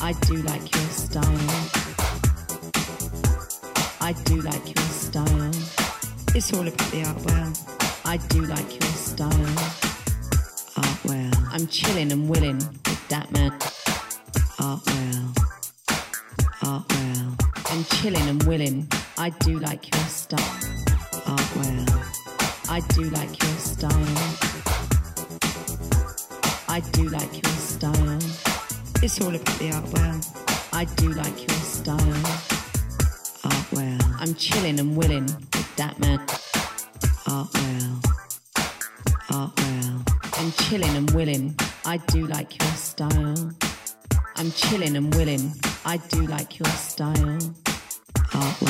I 0.00 0.12
do 0.12 0.36
like 0.42 0.74
your 0.74 0.90
style. 0.90 1.24
I 4.00 4.12
do 4.24 4.40
like 4.42 4.64
your 4.64 4.84
style. 4.84 5.50
It's 6.34 6.52
all 6.54 6.66
about 6.66 6.90
the 6.92 7.04
art 7.04 7.24
well. 7.24 7.52
I 8.04 8.16
do 8.28 8.42
like 8.42 8.70
your 8.72 8.92
style. 8.92 9.32
Art 10.76 11.04
well. 11.04 11.32
I'm 11.52 11.66
chilling 11.66 12.12
and 12.12 12.28
willing 12.28 12.58
with 12.58 13.08
that 13.08 13.30
man. 13.32 13.52
Art 14.60 14.80
well. 14.86 15.34
Art 16.62 16.84
well. 16.90 17.36
I'm 17.66 17.84
chilling 17.84 18.28
and 18.28 18.42
willing. 18.44 18.88
I 19.18 19.30
do 19.30 19.58
like 19.58 19.92
your 19.92 20.04
style. 20.04 20.58
Art 21.26 21.56
well. 21.56 21.86
I 22.70 22.80
do 22.94 23.02
like 23.10 23.42
your 23.42 23.58
style. 23.58 23.92
I 26.68 26.80
do 26.92 27.08
like 27.08 27.42
your 27.42 27.52
style. 27.52 28.47
It's 29.00 29.20
all 29.20 29.32
about 29.32 29.58
the 29.60 29.70
art 29.72 29.88
well. 29.92 30.20
I 30.72 30.84
do 30.96 31.10
like 31.10 31.38
your 31.38 31.56
style. 31.60 31.98
Art 33.44 33.72
well. 33.72 33.98
I'm 34.18 34.34
chilling 34.34 34.80
and 34.80 34.96
willing 34.96 35.24
with 35.24 35.76
that 35.76 36.00
man. 36.00 36.18
Art 37.28 37.48
well. 37.54 38.00
Art 39.30 39.52
well. 39.56 40.04
I'm 40.34 40.50
chilling 40.50 40.96
and 40.96 41.08
willing. 41.12 41.54
I 41.86 41.98
do 42.08 42.26
like 42.26 42.60
your 42.60 42.72
style. 42.72 43.52
I'm 44.34 44.50
chilling 44.50 44.96
and 44.96 45.14
willing. 45.14 45.52
I 45.84 45.98
do 45.98 46.26
like 46.26 46.58
your 46.58 46.68
style. 46.70 47.38
Art 48.34 48.62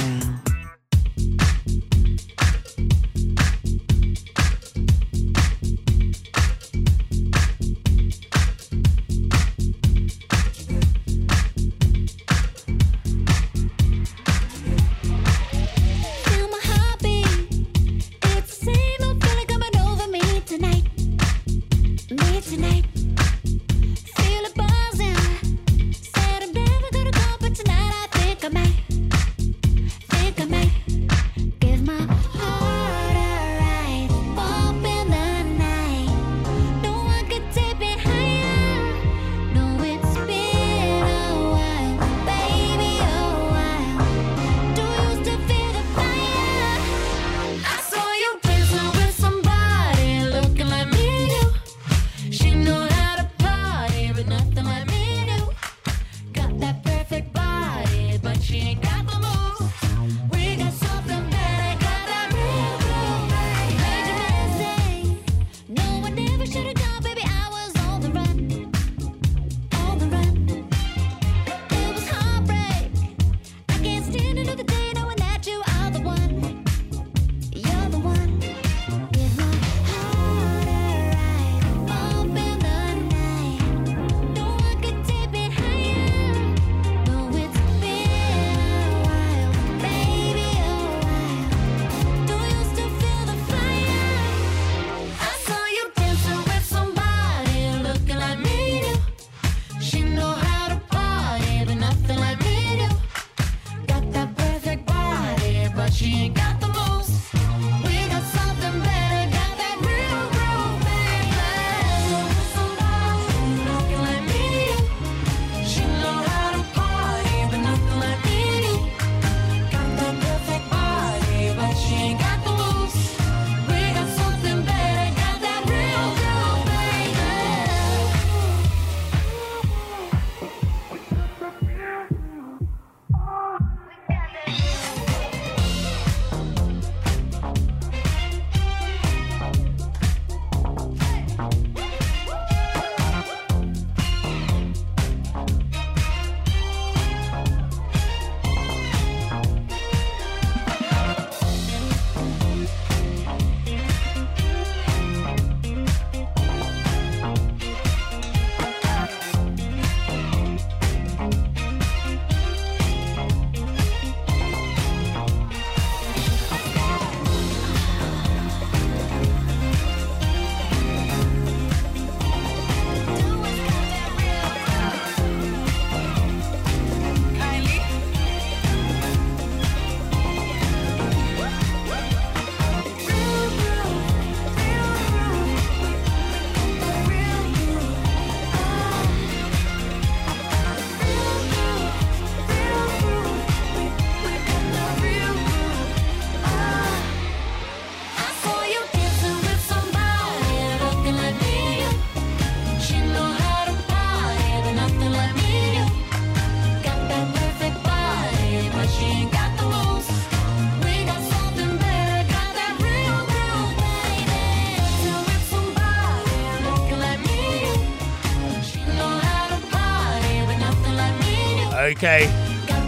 Okay, 221.99 222.31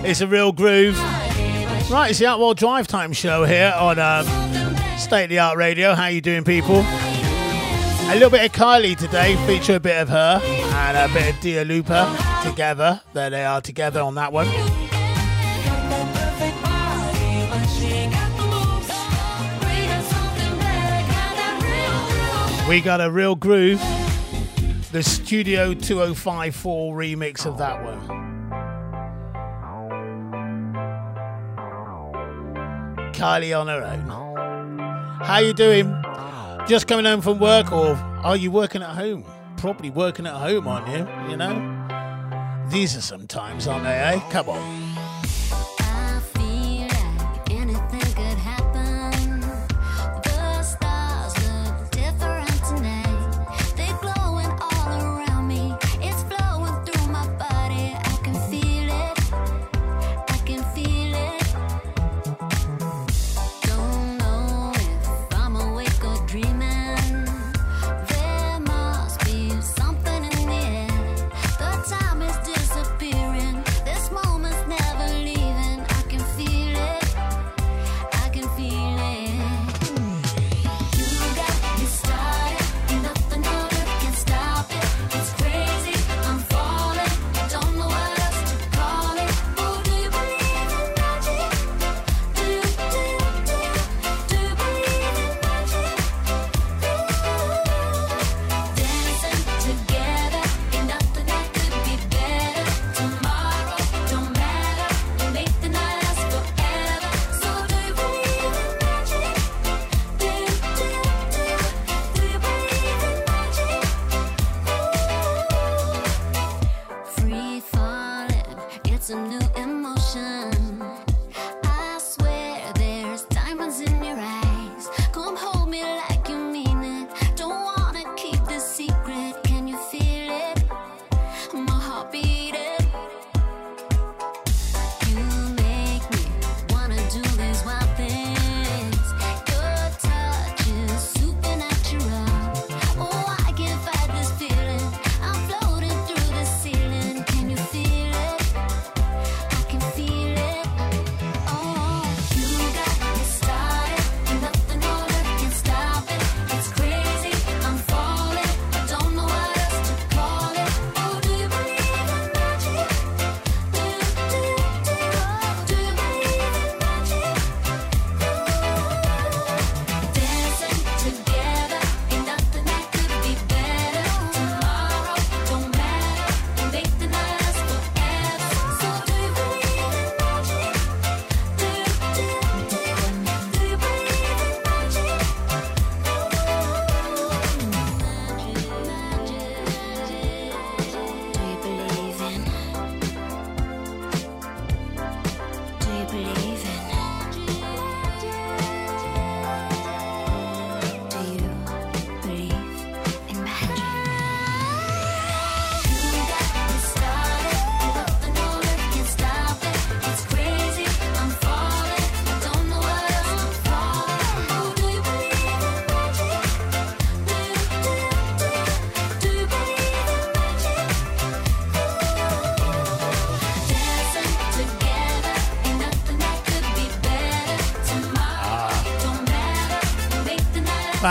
it's 0.08 0.20
a 0.20 0.26
real 0.28 0.52
groove. 0.52 0.96
Right, 1.90 2.10
it's 2.10 2.20
the 2.20 2.26
Outworld 2.26 2.58
Drive 2.58 2.86
Time 2.86 3.12
show 3.12 3.44
here 3.44 3.74
on 3.76 3.98
um, 3.98 4.24
State 4.98 5.24
of 5.24 5.30
the 5.30 5.40
Art 5.40 5.58
Radio. 5.58 5.96
How 5.96 6.06
you 6.06 6.20
doing, 6.20 6.44
people? 6.44 6.76
A 6.76 8.12
little 8.12 8.30
bit 8.30 8.44
of 8.44 8.52
Kylie 8.52 8.96
today, 8.96 9.34
feature 9.48 9.74
a 9.74 9.80
bit 9.80 10.00
of 10.00 10.08
her 10.10 10.40
and 10.44 10.96
a 10.96 11.12
bit 11.12 11.34
of 11.34 11.40
Dua 11.40 11.64
Lipa 11.64 12.40
together. 12.44 13.00
There 13.12 13.30
they 13.30 13.44
are 13.44 13.60
together 13.60 14.00
on 14.00 14.14
that 14.14 14.32
one. 14.32 14.46
We 22.68 22.80
got 22.80 23.00
a 23.00 23.10
real 23.10 23.34
groove. 23.34 23.80
The 24.92 25.02
Studio 25.02 25.74
2054 25.74 26.94
remix 26.94 27.44
of 27.44 27.58
that 27.58 27.82
one. 27.82 28.29
Kylie 33.20 33.54
on 33.54 33.68
her 33.68 33.82
own. 33.82 34.08
How 35.22 35.40
you 35.40 35.52
doing? 35.52 35.94
Just 36.66 36.88
coming 36.88 37.04
home 37.04 37.20
from 37.20 37.38
work, 37.38 37.70
or 37.70 37.94
are 38.24 38.34
you 38.34 38.50
working 38.50 38.82
at 38.82 38.94
home? 38.96 39.26
Probably 39.58 39.90
working 39.90 40.26
at 40.26 40.32
home, 40.32 40.66
aren't 40.66 40.88
you? 40.88 41.06
You 41.28 41.36
know, 41.36 42.66
these 42.70 42.96
are 42.96 43.02
some 43.02 43.26
times, 43.26 43.66
aren't 43.66 43.84
they? 43.84 43.90
Eh? 43.90 44.20
Come 44.30 44.48
on. 44.48 44.79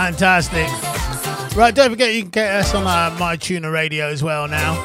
Fantastic. 0.00 0.66
Right, 1.54 1.74
don't 1.74 1.90
forget 1.90 2.14
you 2.14 2.22
can 2.22 2.30
get 2.30 2.54
us 2.54 2.74
on 2.74 2.86
uh, 2.86 3.14
myTuner 3.18 3.70
radio 3.70 4.06
as 4.06 4.22
well 4.22 4.48
now. 4.48 4.82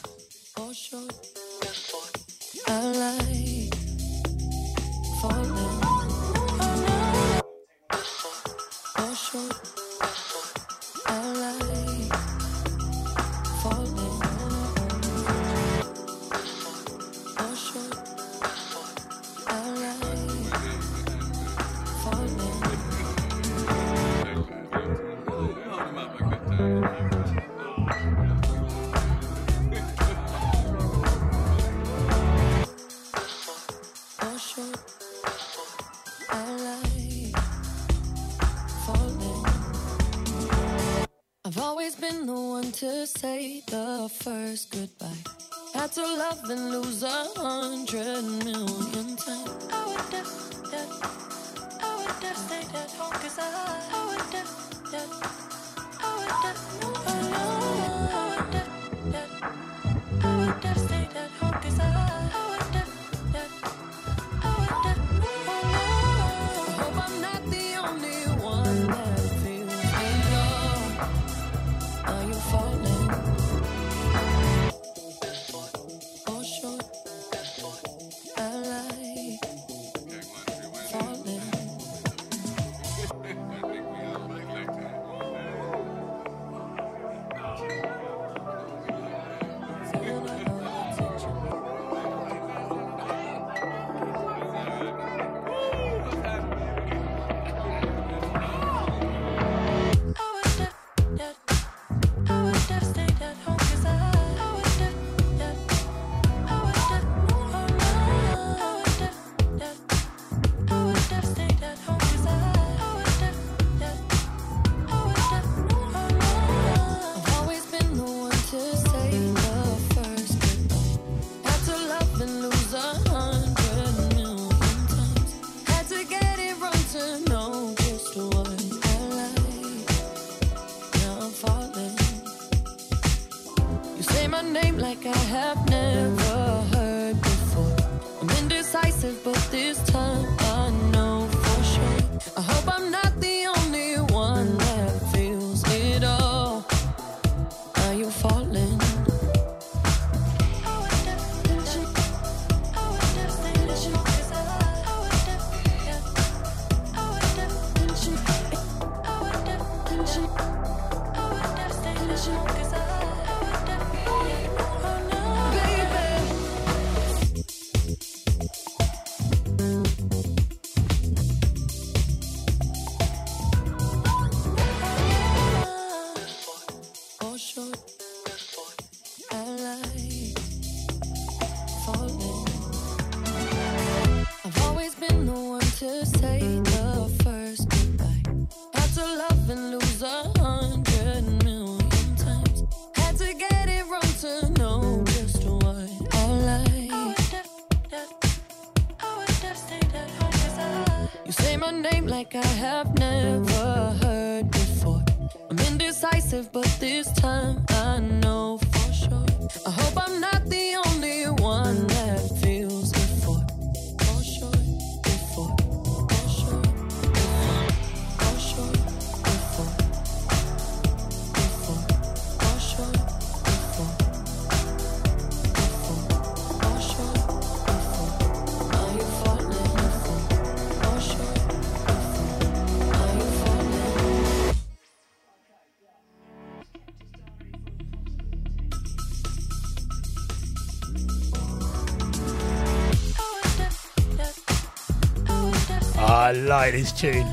Like 246.68 246.76
this 246.76 246.92
tune. 246.92 247.26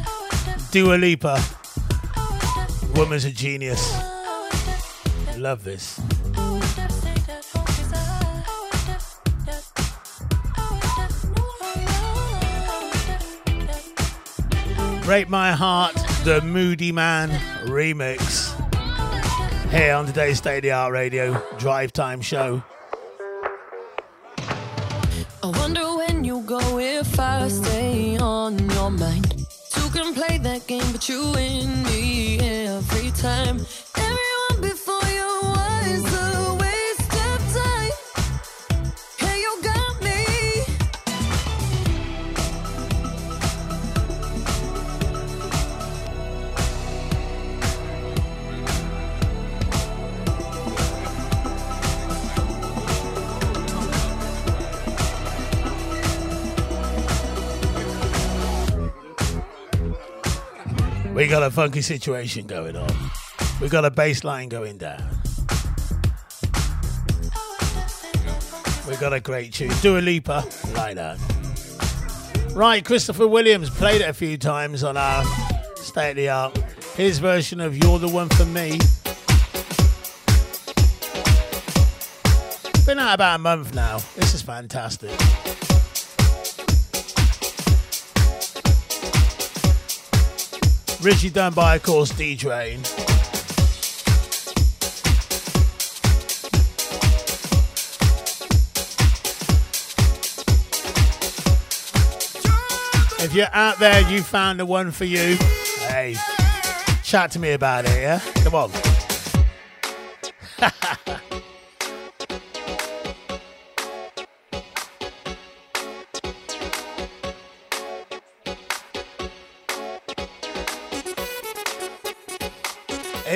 Dua 0.72 0.96
Lipa. 0.96 1.44
Woman's 2.96 3.26
a 3.26 3.32
genius. 3.32 3.94
Love 5.36 5.66
this. 5.66 6.00
Break 15.04 15.28
My 15.28 15.52
Heart, 15.52 15.96
the 16.24 16.40
Moodymann 16.40 17.38
remix. 17.66 18.54
Here 19.70 19.96
on 19.96 20.06
today's 20.06 20.38
State 20.38 20.60
of 20.60 20.64
the 20.64 20.72
Art 20.72 20.94
Radio 20.94 21.44
Drive 21.58 21.92
Time 21.92 22.22
Show. 22.22 22.64
But 30.96 31.10
you 31.10 31.30
win 31.32 31.84
me 31.84 32.40
every 32.40 33.12
time. 33.12 33.65
Got 61.40 61.44
a 61.44 61.52
funky 61.52 61.82
situation 61.82 62.48
going 62.48 62.78
on. 62.78 62.90
We 63.60 63.68
got 63.68 63.84
a 63.84 63.92
bass 63.92 64.24
line 64.24 64.48
going 64.48 64.78
down. 64.78 65.04
We 68.88 68.96
got 68.96 69.12
a 69.12 69.20
great 69.20 69.52
tune. 69.52 69.74
Dua 69.82 70.00
Lipa, 70.00 70.46
like 70.76 70.96
that. 70.96 71.20
Right, 72.54 72.86
Christopher 72.86 73.28
Williams 73.28 73.70
played 73.70 74.00
it 74.00 74.08
a 74.08 74.14
few 74.14 74.38
times 74.38 74.82
on 74.82 74.96
our 74.96 75.26
State 75.76 76.12
of 76.12 76.16
the 76.16 76.30
Art. 76.30 76.58
His 76.96 77.20
version 77.20 77.60
of 77.60 77.76
You're 77.76 78.00
the 78.00 78.08
One 78.08 78.30
for 78.30 78.46
Me. 78.46 78.80
Been 82.86 82.98
out 82.98 83.16
about 83.16 83.36
a 83.36 83.40
month 83.40 83.76
now. 83.76 83.98
This 84.16 84.34
is 84.34 84.42
fantastic. 84.42 85.12
Richie 91.06 91.30
done 91.30 91.54
by, 91.54 91.76
of 91.76 91.84
course, 91.84 92.10
D 92.10 92.36
Train. 92.36 92.80
If 103.20 103.36
you're 103.36 103.46
out 103.54 103.78
there, 103.78 104.02
you 104.10 104.24
found 104.24 104.60
the 104.60 104.66
one 104.66 104.90
for 104.90 105.06
you. 105.06 105.38
Hey, 105.88 106.16
chat 107.04 107.30
to 107.34 107.40
me 107.40 107.52
about 107.52 107.86
it, 107.86 108.02
yeah? 108.02 108.20
Come 108.44 108.56
on. 108.56 108.95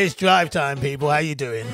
It's 0.01 0.15
drive 0.15 0.49
time, 0.49 0.79
people. 0.79 1.09
How 1.09 1.17
you 1.17 1.35
doing? 1.35 1.65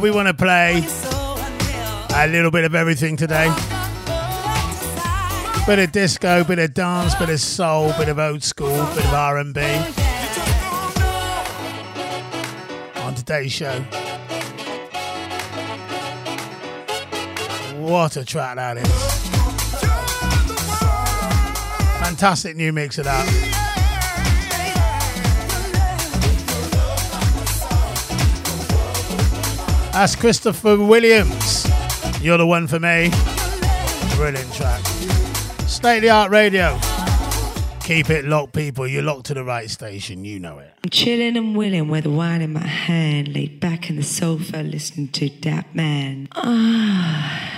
We 0.00 0.10
want 0.10 0.28
to 0.28 0.34
play 0.34 0.84
a 2.14 2.28
little 2.28 2.50
bit 2.50 2.64
of 2.64 2.74
everything 2.74 3.16
today. 3.16 3.52
Bit 5.66 5.78
of 5.78 5.90
disco, 5.90 6.44
bit 6.44 6.58
of 6.58 6.74
dance, 6.74 7.14
bit 7.14 7.30
of 7.30 7.40
soul, 7.40 7.92
bit 7.98 8.08
of 8.08 8.18
old 8.18 8.42
school, 8.42 8.84
bit 8.94 9.04
of 9.04 9.14
R&B. 9.14 9.60
On 13.00 13.14
today's 13.14 13.52
show. 13.52 13.80
What 17.78 18.16
a 18.16 18.24
track 18.24 18.56
that 18.56 18.76
is. 18.76 19.26
Fantastic 22.00 22.54
new 22.54 22.72
mix 22.72 22.98
of 22.98 23.06
that. 23.06 23.55
That's 29.96 30.14
Christopher 30.14 30.76
Williams. 30.76 31.66
You're 32.20 32.36
the 32.36 32.46
one 32.46 32.66
for 32.66 32.78
me. 32.78 33.10
Brilliant 34.14 34.52
track. 34.52 34.84
State 35.66 35.96
of 35.96 36.02
the 36.02 36.10
art 36.10 36.30
radio. 36.30 36.78
Keep 37.80 38.10
it 38.10 38.26
locked, 38.26 38.52
people. 38.52 38.86
You're 38.86 39.02
locked 39.02 39.24
to 39.28 39.34
the 39.34 39.42
right 39.42 39.70
station. 39.70 40.22
You 40.22 40.38
know 40.38 40.58
it. 40.58 40.70
I'm 40.84 40.90
chilling 40.90 41.38
and 41.38 41.56
willing 41.56 41.88
with 41.88 42.04
wine 42.04 42.42
in 42.42 42.52
my 42.52 42.66
hand, 42.66 43.28
laid 43.28 43.58
back 43.58 43.88
in 43.88 43.96
the 43.96 44.02
sofa, 44.02 44.58
listening 44.58 45.08
to 45.12 45.30
that 45.44 45.74
man. 45.74 46.28
Ah. 46.32 47.55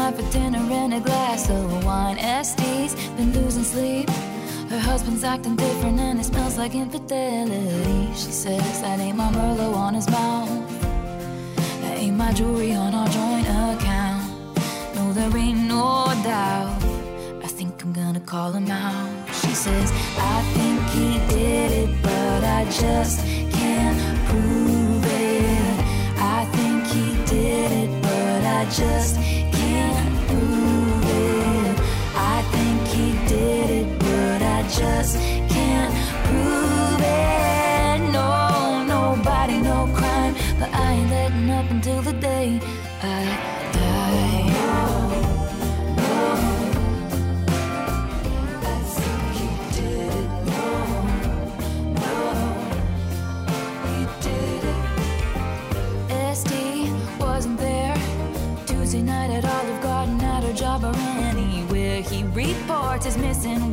Night 0.00 0.14
for 0.16 0.32
dinner 0.32 0.64
and 0.80 0.94
a 0.94 1.00
glass 1.00 1.50
of 1.50 1.84
wine. 1.84 2.16
Este's 2.18 2.94
been 3.16 3.34
losing 3.34 3.64
sleep. 3.64 4.08
Her 4.70 4.78
husband's 4.78 5.24
acting 5.24 5.56
different 5.56 6.00
and 6.00 6.18
it 6.18 6.24
smells 6.24 6.56
like 6.56 6.74
infidelity. 6.74 8.06
She 8.14 8.32
says 8.44 8.80
that 8.80 8.98
ain't 8.98 9.18
my 9.18 9.30
Merlot 9.30 9.74
on 9.74 9.92
his 9.92 10.08
mouth. 10.08 10.48
That 11.82 11.98
ain't 11.98 12.16
my 12.16 12.32
jewelry 12.32 12.72
on 12.72 12.94
our 12.94 13.08
joint 13.08 13.46
account. 13.46 14.24
No, 14.94 15.12
there 15.12 15.36
ain't 15.36 15.68
no 15.68 16.06
doubt. 16.24 16.82
I 17.44 17.48
think 17.58 17.82
I'm 17.82 17.92
gonna 17.92 18.20
call 18.20 18.52
him 18.52 18.70
out. 18.70 19.10
She 19.34 19.52
says, 19.64 19.92
I 20.16 20.36
think 20.54 20.80
he 20.96 21.08
did 21.36 21.70
it, 21.82 22.02
but 22.02 22.42
I 22.58 22.64
just 22.64 23.18
can't 23.58 23.98
prove 24.28 25.04
it. 25.04 25.76
I 26.38 26.46
think 26.56 26.86
he 26.86 27.06
did 27.26 27.70
it, 27.82 28.02
but 28.02 28.42
I 28.58 28.64
just 28.64 29.39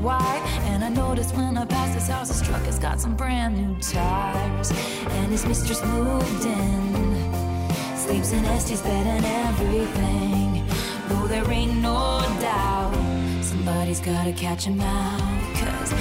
wife, 0.07 0.45
and 0.71 0.85
I 0.85 0.89
noticed 0.89 1.35
when 1.35 1.57
I 1.57 1.65
passed 1.65 1.93
his 1.93 2.07
house, 2.07 2.29
his 2.29 2.41
truck 2.47 2.63
has 2.63 2.79
got 2.79 2.97
some 3.01 3.13
brand 3.13 3.57
new 3.57 3.75
tires, 3.81 4.71
and 5.17 5.27
his 5.29 5.45
mistress 5.45 5.83
moved 5.83 6.45
in. 6.45 7.97
Sleeps 8.03 8.31
in 8.31 8.45
Este's 8.45 8.81
bed 8.81 9.05
and 9.15 9.25
everything. 9.47 10.65
Though 11.09 11.27
there 11.27 11.49
ain't 11.51 11.75
no 11.81 12.21
doubt. 12.39 12.95
Somebody's 13.41 13.99
gotta 13.99 14.31
catch 14.31 14.63
him 14.63 14.79
out. 14.79 15.41
Cause 15.61 15.91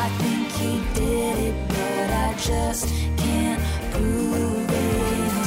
I 0.00 0.04
think 0.22 0.46
he 0.62 0.72
did 0.98 1.36
it, 1.48 1.56
but 1.68 2.08
I 2.26 2.30
just 2.50 2.86
can't 3.22 3.60
prove 3.92 4.70
it. 4.70 5.44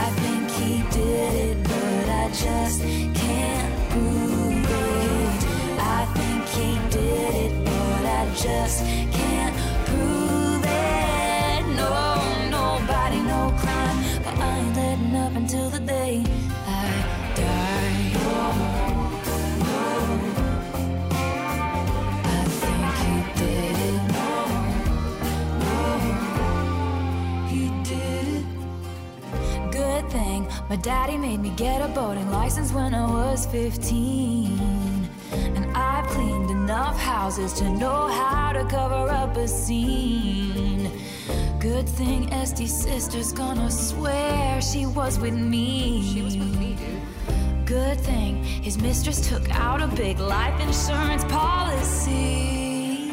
I 0.00 0.06
think 0.22 0.44
he 0.60 0.72
did 0.96 1.34
it, 1.48 1.56
but 1.64 2.04
I 2.22 2.26
just 2.44 2.78
can't 3.18 3.27
did 7.32 7.52
it, 7.52 7.64
but 7.64 8.04
I 8.04 8.26
just 8.34 8.84
can't 8.84 9.56
prove 9.86 10.64
it. 10.64 11.62
No, 11.76 11.90
nobody, 12.50 13.20
no 13.20 13.54
crime. 13.58 13.98
But 14.24 14.38
I 14.38 14.58
ain't 14.58 14.76
letting 14.76 15.16
up 15.16 15.34
until 15.36 15.70
the 15.70 15.80
day 15.80 16.24
I 16.66 16.78
die. 17.36 18.12
I 22.24 22.44
think 22.62 22.84
he 23.02 23.14
did. 23.40 24.02
He 27.50 27.62
did. 27.90 28.44
Good 29.72 30.04
thing 30.10 30.48
my 30.68 30.76
daddy 30.76 31.16
made 31.16 31.40
me 31.40 31.50
get 31.56 31.80
a 31.80 31.88
boating 31.88 32.30
license 32.30 32.72
when 32.72 32.94
I 32.94 33.06
was 33.10 33.46
15. 33.46 35.08
And 35.32 35.67
enough 36.78 37.00
houses 37.00 37.52
to 37.54 37.68
know 37.70 38.06
how 38.06 38.52
to 38.52 38.64
cover 38.66 39.10
up 39.10 39.36
a 39.36 39.48
scene. 39.48 40.88
Good 41.58 41.88
thing 41.88 42.32
Este's 42.32 42.72
sister's 42.72 43.32
gonna 43.32 43.68
swear 43.68 44.62
she 44.62 44.86
was 44.86 45.18
with 45.18 45.34
me. 45.34 46.02
She 46.12 46.22
was 46.22 46.36
with 46.36 46.56
me, 46.56 46.76
dude. 46.76 47.66
Good 47.66 47.98
thing 47.98 48.44
his 48.44 48.78
mistress 48.78 49.28
took 49.28 49.50
out 49.50 49.82
a 49.82 49.88
big 49.88 50.20
life 50.20 50.60
insurance 50.60 51.24
policy. 51.24 53.10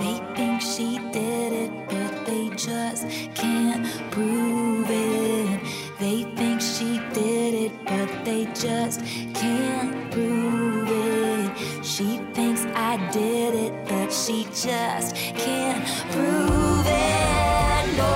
They 0.00 0.16
think 0.34 0.62
she 0.62 0.98
did 1.12 1.52
it, 1.64 1.70
but 1.90 2.12
they 2.24 2.48
just 2.56 3.06
can't 3.34 3.84
prove 4.10 4.86
it. 4.88 5.60
They 6.00 6.24
think 6.34 6.62
she 6.62 6.98
did 7.12 7.52
it, 7.64 7.72
but 7.84 8.08
they 8.24 8.46
just 8.54 9.02
just 14.62 15.16
can't 15.16 15.84
prove 16.12 16.86
it. 16.86 17.96
No, 17.96 18.12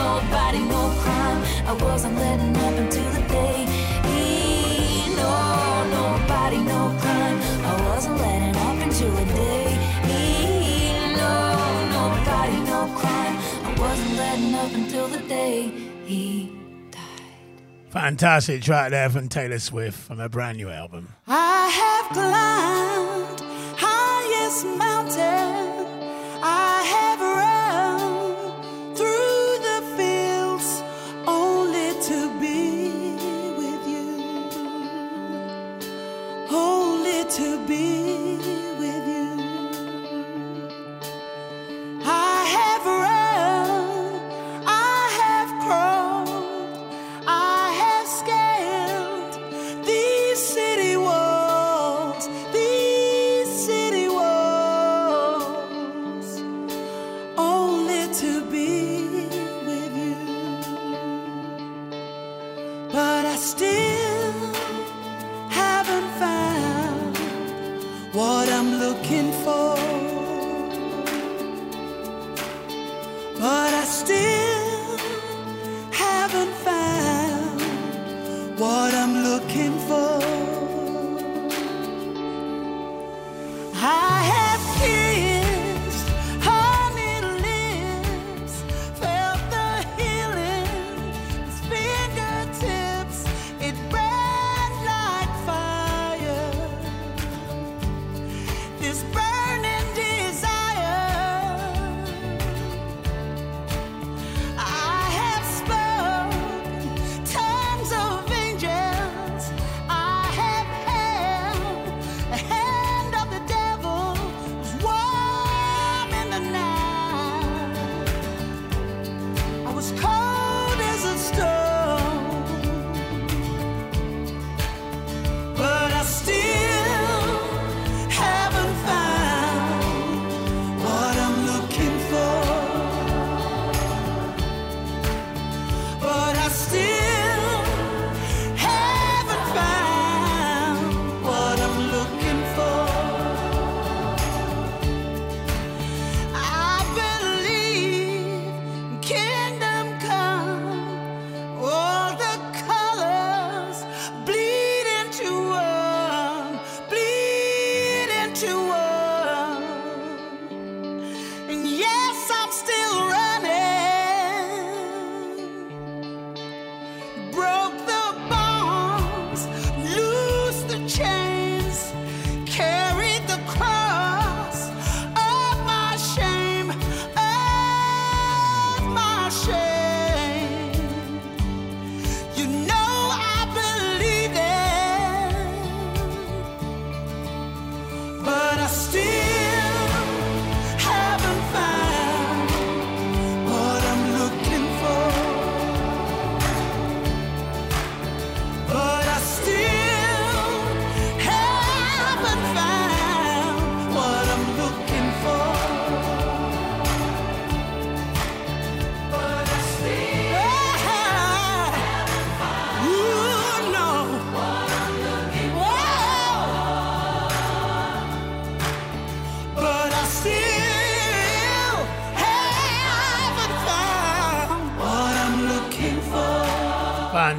nobody, 0.00 0.60
no 0.60 0.82
crime. 1.02 1.44
I 1.66 1.76
wasn't 1.78 2.16
letting 2.16 2.56
up 2.56 2.74
until 2.78 3.10
the 3.12 3.20
day. 3.28 3.66
he. 4.08 5.14
no, 5.14 5.84
nobody, 5.90 6.56
no 6.56 6.96
crime. 7.00 7.38
I 7.66 7.88
wasn't 7.88 8.16
letting 8.16 8.56
up 8.56 8.78
until 8.82 9.10
the 9.10 9.24
day. 9.26 9.78
E, 10.08 11.16
no, 11.16 11.34
nobody, 11.92 12.56
no 12.64 12.80
crime. 12.96 13.36
I 13.64 13.76
wasn't 13.78 14.16
letting 14.16 14.54
up 14.54 14.72
until 14.72 15.08
the 15.08 15.28
day. 15.28 15.70
He 16.06 16.50
died. 16.92 17.90
Fantastic 17.90 18.62
track 18.62 18.90
there 18.90 19.10
from 19.10 19.28
Taylor 19.28 19.58
Swift 19.58 19.98
from 19.98 20.16
her 20.16 20.30
brand 20.30 20.56
new 20.56 20.70
album. 20.70 21.08
I 21.26 21.68
have 21.68 22.12
climbed 22.14 23.43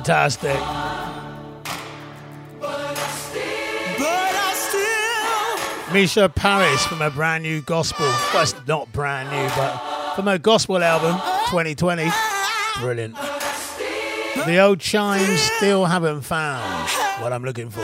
fantastic. 0.05 0.53
Mica 5.91 6.29
Paris 6.29 6.85
from 6.85 6.99
her 6.99 7.09
brand 7.09 7.41
new 7.43 7.61
gospel. 7.61 8.05
Well, 8.05 8.43
it's 8.43 8.53
not 8.67 8.91
brand 8.91 9.29
new, 9.31 9.47
but 9.55 10.15
from 10.15 10.27
her 10.27 10.37
gospel 10.37 10.83
album 10.83 11.15
2020. 11.49 12.07
Brilliant. 12.79 13.15
The 14.45 14.59
old 14.59 14.79
chimes 14.79 15.39
still 15.57 15.85
haven't 15.85 16.21
found 16.21 16.89
what 17.21 17.33
I'm 17.33 17.43
looking 17.43 17.71
for. 17.71 17.81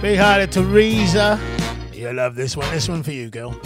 Big 0.00 0.18
hi 0.18 0.44
to 0.44 0.46
Teresa. 0.46 1.40
You 1.92 2.12
love 2.12 2.36
this 2.36 2.56
one. 2.56 2.70
This 2.72 2.88
one 2.88 3.02
for 3.02 3.12
you, 3.12 3.28
girl. 3.28 3.60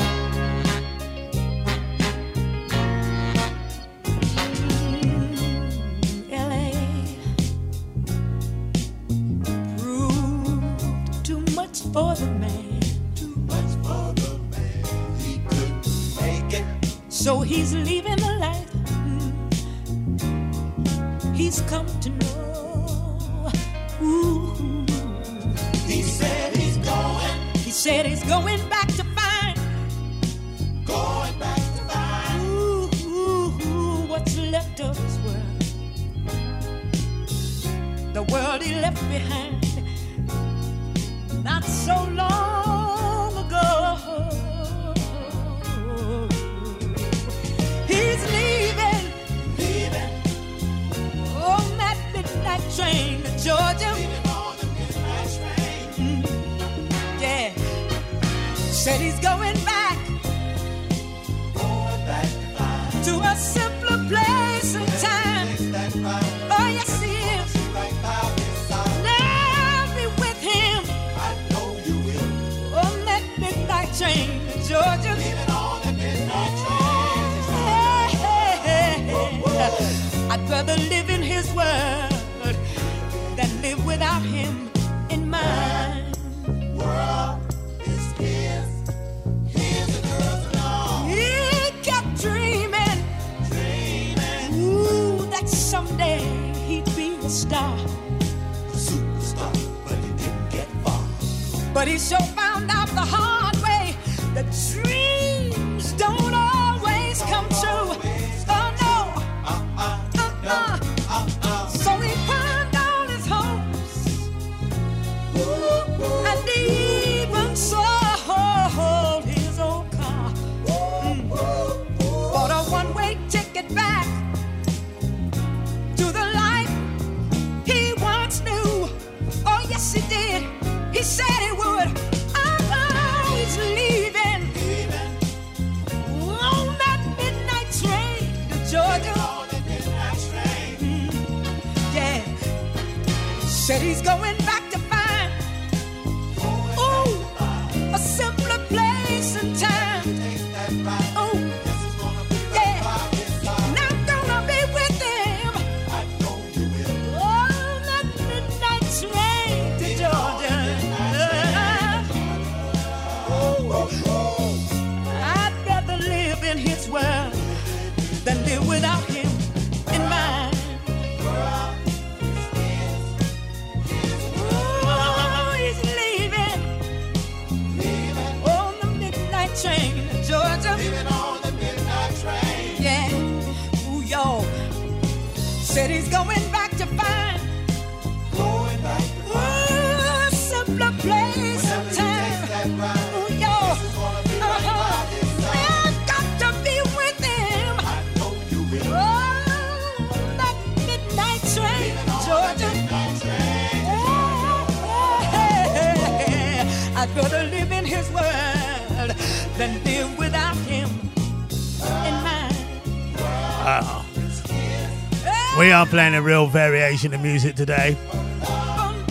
are 215.77 215.85
playing 215.85 216.15
a 216.15 216.23
real 216.23 216.47
variation 216.47 217.13
of 217.13 217.21
music 217.21 217.55
today. 217.55 217.93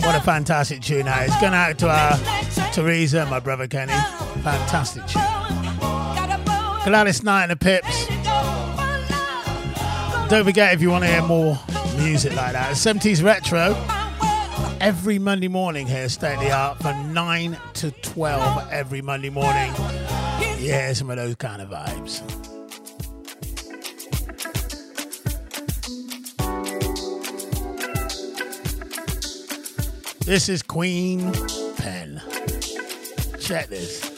What 0.00 0.16
a 0.16 0.20
fantastic 0.20 0.82
tune 0.82 1.04
that 1.04 1.28
is. 1.28 1.34
Going 1.40 1.54
out 1.54 1.78
to 1.78 1.88
our 1.88 2.72
Teresa, 2.72 3.24
my 3.26 3.38
brother 3.38 3.68
Kenny. 3.68 3.92
Fantastic 4.42 5.06
tune. 5.06 5.22
Gladys 6.84 7.22
Knight 7.22 7.44
and 7.44 7.52
the 7.52 7.56
Pips. 7.56 8.06
Don't 10.28 10.44
forget 10.44 10.74
if 10.74 10.82
you 10.82 10.90
want 10.90 11.04
to 11.04 11.10
hear 11.10 11.22
more 11.22 11.56
music 11.98 12.34
like 12.34 12.54
that. 12.54 12.72
70s 12.72 13.22
Retro. 13.22 13.76
Every 14.80 15.20
Monday 15.20 15.48
morning 15.48 15.86
here, 15.86 16.08
State 16.08 16.34
of 16.34 16.40
the 16.40 16.50
Art, 16.50 16.82
from 16.82 17.14
9 17.14 17.56
to 17.74 17.92
12 17.92 18.72
every 18.72 19.02
Monday 19.02 19.30
morning. 19.30 19.72
Yeah, 20.58 20.92
some 20.94 21.10
of 21.10 21.16
those 21.16 21.36
kind 21.36 21.62
of 21.62 21.70
vibes. 21.70 22.45
This 30.26 30.48
is 30.48 30.60
Queen 30.60 31.32
Pen. 31.76 32.20
Check 33.38 33.68
this. 33.68 34.15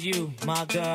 to 0.00 0.08
you, 0.08 0.32
my 0.44 0.64
girl. 0.64 0.93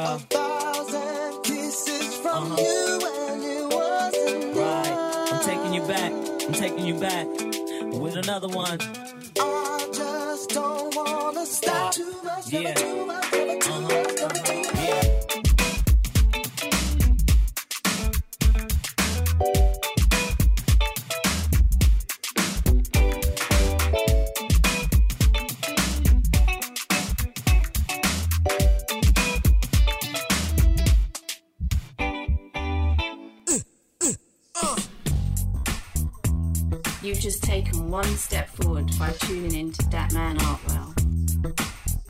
You've 37.01 37.19
just 37.19 37.41
taken 37.43 37.89
one 37.89 38.03
step 38.17 38.49
forward 38.49 38.91
by 38.99 39.11
tuning 39.13 39.55
into 39.55 39.87
Dat 39.89 40.11
Man 40.11 40.37
Artwell. 40.37 41.55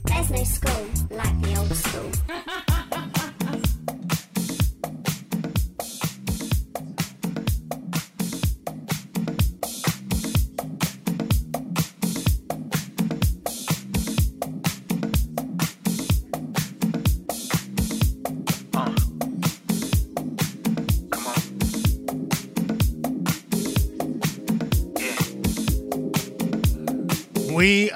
There's 0.05 0.31
no 0.31 0.43
school 0.43 0.87
like 1.11 1.41
the 1.43 1.55
old 1.57 1.75
school. 1.75 2.65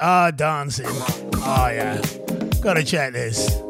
Ah, 0.06 0.30
dancing. 0.30 0.84
Oh, 0.86 1.70
yeah. 1.72 1.98
Gotta 2.60 2.84
check 2.84 3.14
this. 3.14 3.63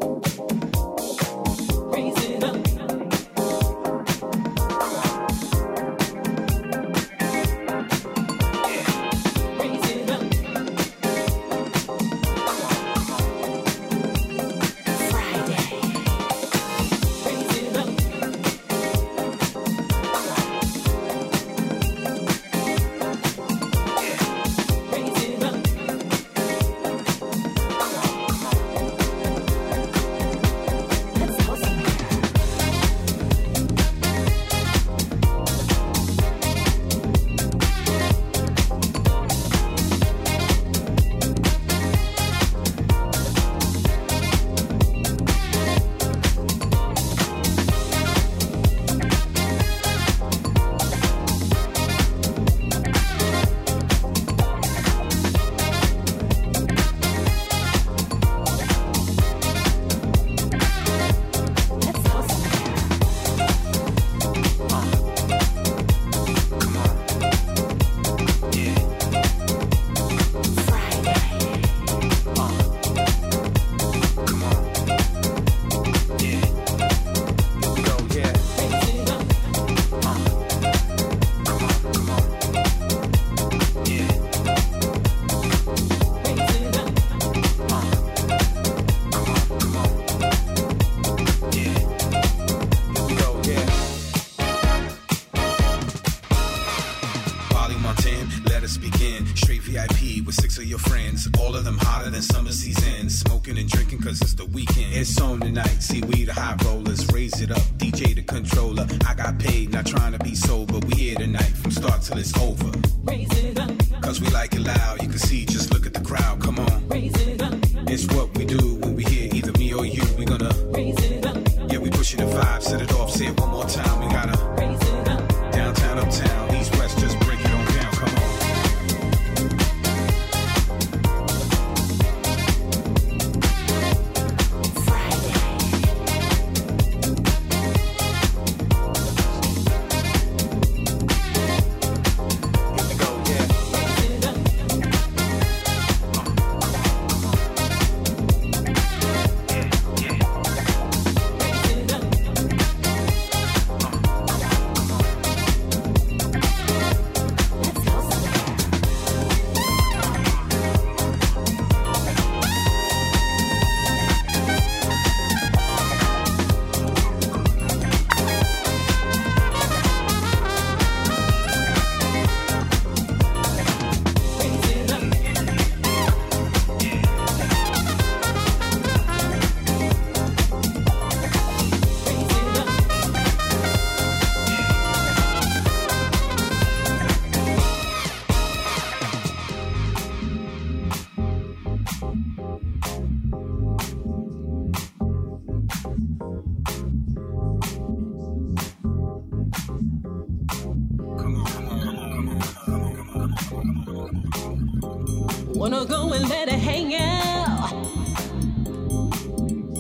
Wanna 205.64 205.86
go 205.86 206.12
and 206.12 206.28
let 206.28 206.48
it 206.48 206.58
hang 206.60 206.94
out. 206.94 207.70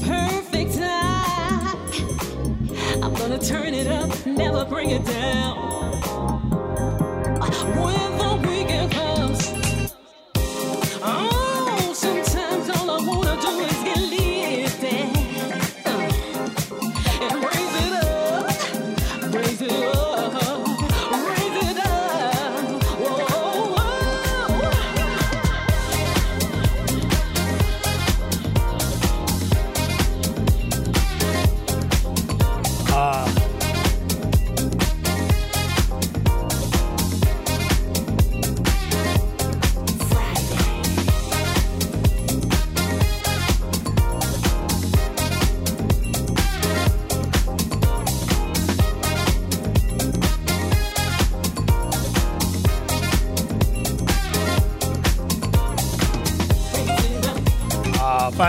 Perfect 0.00 0.78
time. 0.78 1.76
I'm 3.02 3.12
gonna 3.12 3.38
turn 3.38 3.74
it 3.74 3.86
up, 3.86 4.24
never 4.24 4.64
bring 4.64 4.88
it 4.92 5.04
down. 5.04 5.73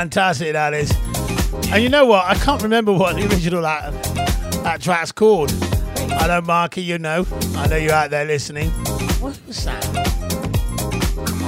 Fantastic, 0.05 0.53
that 0.53 0.75
is. 0.75 0.91
And 1.71 1.81
you 1.81 1.89
know 1.89 2.05
what? 2.05 2.25
I 2.25 2.35
can't 2.35 2.61
remember 2.61 2.93
what 2.93 3.15
the 3.15 3.23
original 3.27 3.63
that, 3.63 3.91
that 4.61 4.79
track's 4.79 5.11
called. 5.11 5.51
I 5.97 6.27
know, 6.27 6.41
Marky, 6.41 6.83
you 6.83 6.99
know. 6.99 7.25
I 7.55 7.65
know 7.65 7.77
you're 7.77 7.91
out 7.91 8.11
there 8.11 8.23
listening. 8.23 8.69
What 9.19 9.39
was 9.47 9.65
that? 9.65 9.83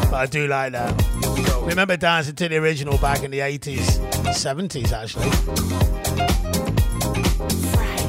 But 0.09 0.13
I 0.15 0.25
do 0.25 0.47
like 0.47 0.71
that. 0.71 1.61
Remember 1.67 1.97
dancing 1.97 2.33
to 2.33 2.49
the 2.49 2.57
original 2.57 2.97
back 2.97 3.21
in 3.21 3.29
the 3.29 3.41
80s, 3.41 3.99
70s, 4.33 4.91
actually. 4.91 5.29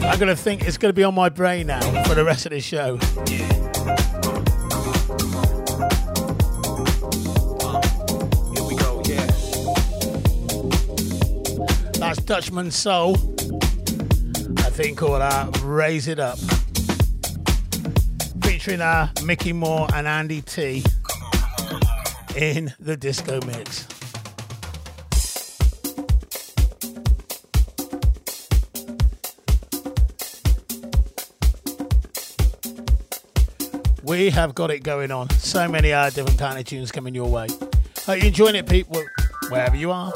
I'm 0.08 0.18
going 0.18 0.34
to 0.34 0.42
think 0.42 0.66
it's 0.66 0.78
going 0.78 0.88
to 0.88 0.96
be 0.96 1.04
on 1.04 1.14
my 1.14 1.28
brain 1.28 1.66
now 1.66 2.04
for 2.04 2.14
the 2.14 2.24
rest 2.24 2.46
of 2.46 2.52
the 2.52 2.60
show. 2.60 2.98
Dutchman 12.28 12.70
Soul. 12.70 13.14
I 14.58 14.68
think 14.68 14.98
called 14.98 15.22
uh, 15.22 15.50
Raise 15.62 16.08
It 16.08 16.20
Up. 16.20 16.38
Featuring 18.42 18.82
uh, 18.82 19.08
Mickey 19.24 19.54
Moore 19.54 19.88
and 19.94 20.06
Andy 20.06 20.42
T 20.42 20.84
in 22.36 22.74
the 22.78 22.98
disco 22.98 23.40
mix. 23.46 23.88
We 34.02 34.28
have 34.28 34.54
got 34.54 34.70
it 34.70 34.80
going 34.80 35.10
on. 35.10 35.30
So 35.30 35.66
many 35.66 35.94
uh, 35.94 36.10
different 36.10 36.38
kind 36.38 36.58
of 36.58 36.66
tunes 36.66 36.92
coming 36.92 37.14
your 37.14 37.30
way. 37.30 37.46
Hope 38.04 38.20
you 38.20 38.28
enjoying 38.28 38.56
it, 38.56 38.68
people, 38.68 39.02
wherever 39.48 39.76
you 39.76 39.92
are. 39.92 40.12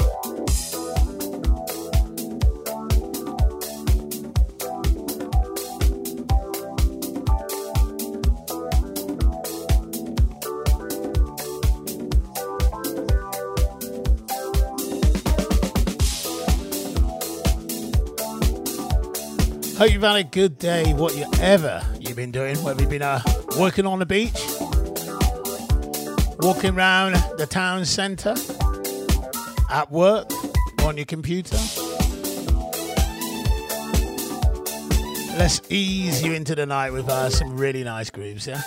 Hope 19.83 19.93
you've 19.93 20.03
had 20.03 20.15
a 20.15 20.23
good 20.23 20.59
day, 20.61 20.95
whatever 20.95 21.19
you 21.19 21.27
ever 21.41 21.83
you've 21.99 22.15
been 22.15 22.31
doing, 22.31 22.57
whether 22.63 22.81
you've 22.81 22.89
been 22.89 23.03
uh, 23.03 23.21
working 23.59 23.85
on 23.85 23.99
the 23.99 24.07
beach, 24.07 24.41
walking 26.39 26.77
around 26.77 27.15
the 27.37 27.49
town 27.51 27.85
centre, 27.85 28.37
at 29.69 29.91
work, 29.91 30.31
on 30.85 30.97
your 30.97 31.07
computer. 31.07 31.57
Let's 35.37 35.61
ease 35.69 36.23
you 36.23 36.33
into 36.33 36.55
the 36.55 36.65
night 36.65 36.93
with 36.93 37.09
uh, 37.09 37.29
some 37.29 37.57
really 37.57 37.83
nice 37.83 38.09
grooves, 38.09 38.47
yeah? 38.47 38.63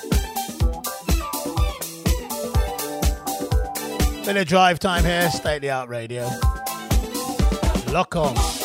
Bit 4.26 4.36
of 4.36 4.48
drive 4.50 4.80
time 4.80 5.06
here, 5.06 5.30
state 5.30 5.62
the 5.62 5.70
art 5.70 5.88
radio. 5.88 6.30
Lock 7.94 8.18
on. 8.18 8.65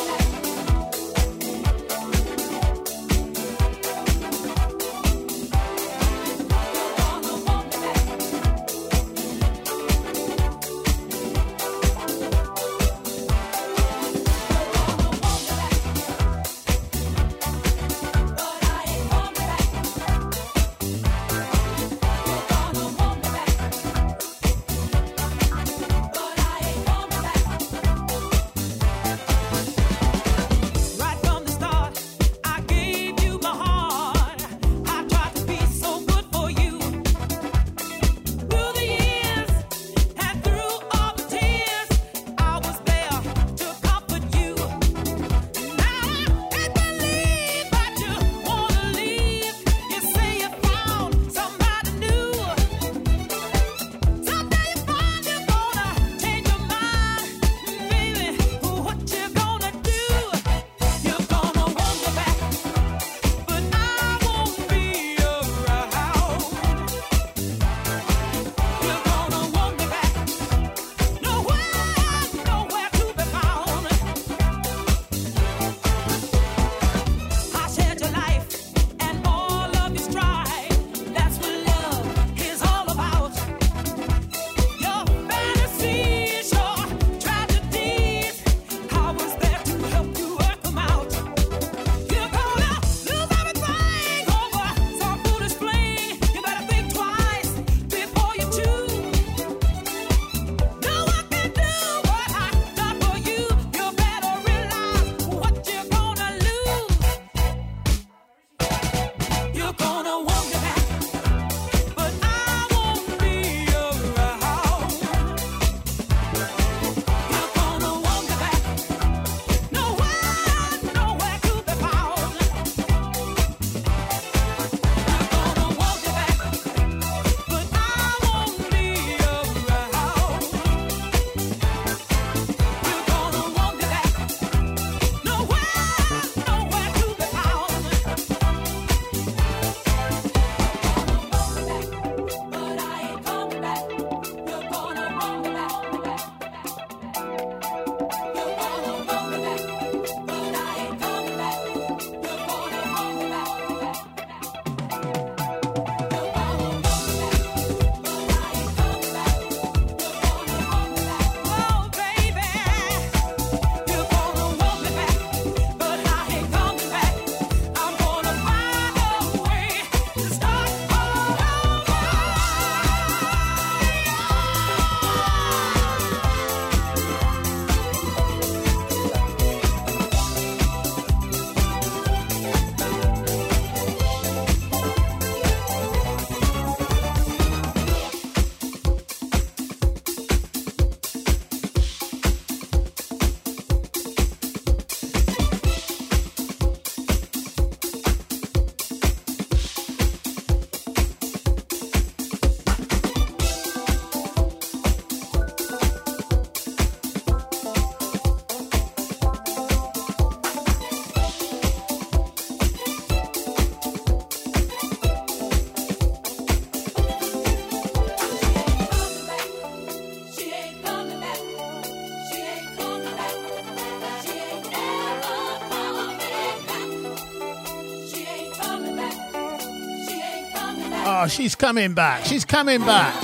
She's 231.30 231.54
coming 231.54 231.94
back. 231.94 232.24
She's 232.24 232.44
coming 232.44 232.80
back. 232.80 233.14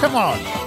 Come 0.00 0.14
on. 0.14 0.65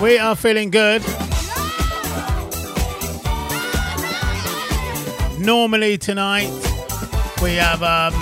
We 0.00 0.16
are 0.16 0.36
feeling 0.36 0.70
good. 0.70 1.02
Normally 5.40 5.98
tonight 5.98 6.48
we 7.42 7.54
have 7.54 7.82
um, 7.82 8.12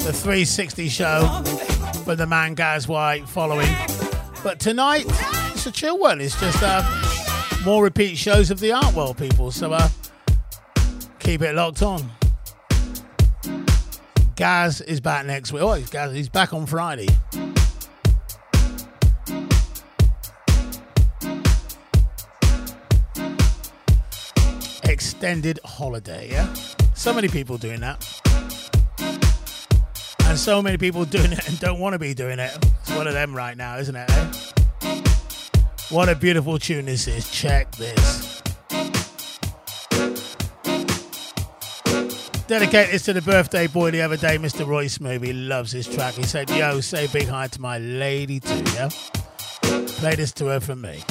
the 0.00 0.12
360 0.12 0.88
show 0.88 1.20
for 2.04 2.16
the 2.16 2.26
man 2.26 2.54
Gaz 2.54 2.88
White 2.88 3.28
following, 3.28 3.70
but 4.42 4.58
tonight 4.58 5.04
it's 5.52 5.66
a 5.66 5.70
chill 5.70 5.98
one. 6.00 6.20
It's 6.20 6.38
just 6.40 6.64
uh, 6.64 6.82
more 7.64 7.84
repeat 7.84 8.18
shows 8.18 8.50
of 8.50 8.58
the 8.58 8.72
art 8.72 8.94
world, 8.94 9.18
people. 9.18 9.52
So 9.52 9.72
uh, 9.72 9.88
keep 11.20 11.42
it 11.42 11.54
locked 11.54 11.82
on. 11.82 12.10
Gaz 14.34 14.80
is 14.80 15.00
back 15.00 15.26
next 15.26 15.52
week. 15.52 15.62
Oh, 15.62 15.80
Gaz, 15.92 16.12
he's 16.12 16.28
back 16.28 16.52
on 16.52 16.66
Friday. 16.66 17.06
Extended 25.18 25.58
holiday, 25.64 26.30
yeah? 26.30 26.46
So 26.94 27.12
many 27.12 27.26
people 27.26 27.58
doing 27.58 27.80
that. 27.80 28.06
And 30.24 30.38
so 30.38 30.62
many 30.62 30.78
people 30.78 31.04
doing 31.04 31.32
it 31.32 31.48
and 31.48 31.58
don't 31.58 31.80
want 31.80 31.94
to 31.94 31.98
be 31.98 32.14
doing 32.14 32.38
it. 32.38 32.56
It's 32.82 32.94
one 32.94 33.08
of 33.08 33.14
them 33.14 33.34
right 33.34 33.56
now, 33.56 33.78
isn't 33.78 33.96
it? 33.96 34.08
Eh? 34.08 35.02
What 35.90 36.08
a 36.08 36.14
beautiful 36.14 36.56
tune 36.60 36.84
this 36.84 37.08
is. 37.08 37.28
Check 37.32 37.72
this. 37.72 38.42
Dedicate 42.46 42.92
this 42.92 43.02
to 43.06 43.12
the 43.12 43.22
birthday 43.22 43.66
boy 43.66 43.90
the 43.90 44.02
other 44.02 44.16
day, 44.16 44.38
Mr. 44.38 44.64
Royce 44.64 45.00
Move. 45.00 45.22
He 45.22 45.32
loves 45.32 45.72
this 45.72 45.92
track. 45.92 46.14
He 46.14 46.22
said, 46.22 46.48
Yo, 46.50 46.80
say 46.80 47.08
big 47.08 47.26
hi 47.26 47.48
to 47.48 47.60
my 47.60 47.78
lady 47.78 48.38
too, 48.38 48.62
yeah? 48.74 48.88
Play 49.98 50.14
this 50.14 50.30
to 50.34 50.44
her 50.46 50.60
from 50.60 50.82
me. 50.82 51.02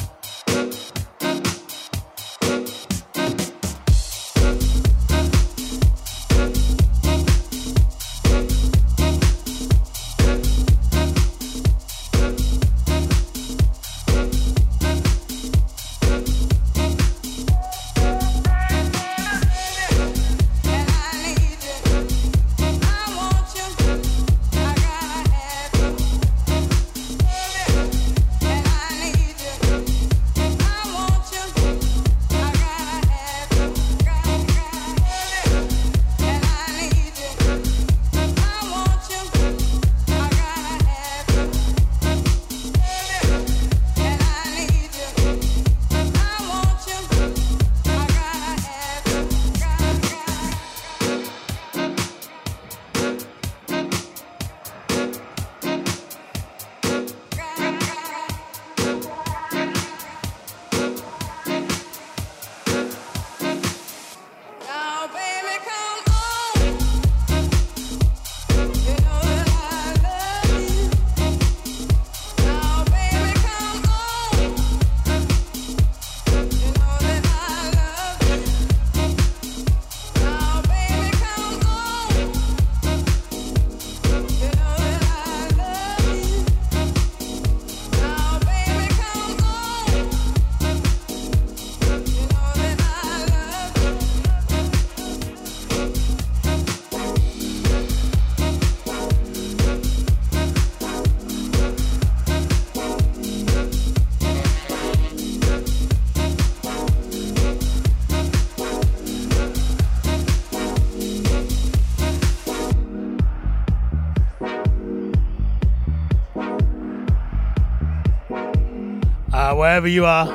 Wherever 119.78 119.86
you 119.86 120.04
are, 120.04 120.26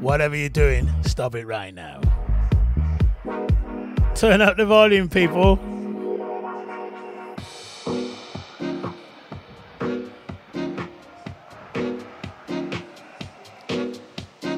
whatever 0.00 0.34
you're 0.34 0.48
doing, 0.48 0.90
stop 1.02 1.36
it 1.36 1.46
right 1.46 1.72
now. 1.72 2.00
Turn 4.16 4.40
up 4.40 4.56
the 4.56 4.66
volume, 4.66 5.08
people. 5.08 5.54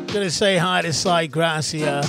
Gonna 0.07 0.31
say 0.31 0.57
hi 0.57 0.81
to 0.81 0.95
Cy 0.95 1.27
Gracia 1.27 2.03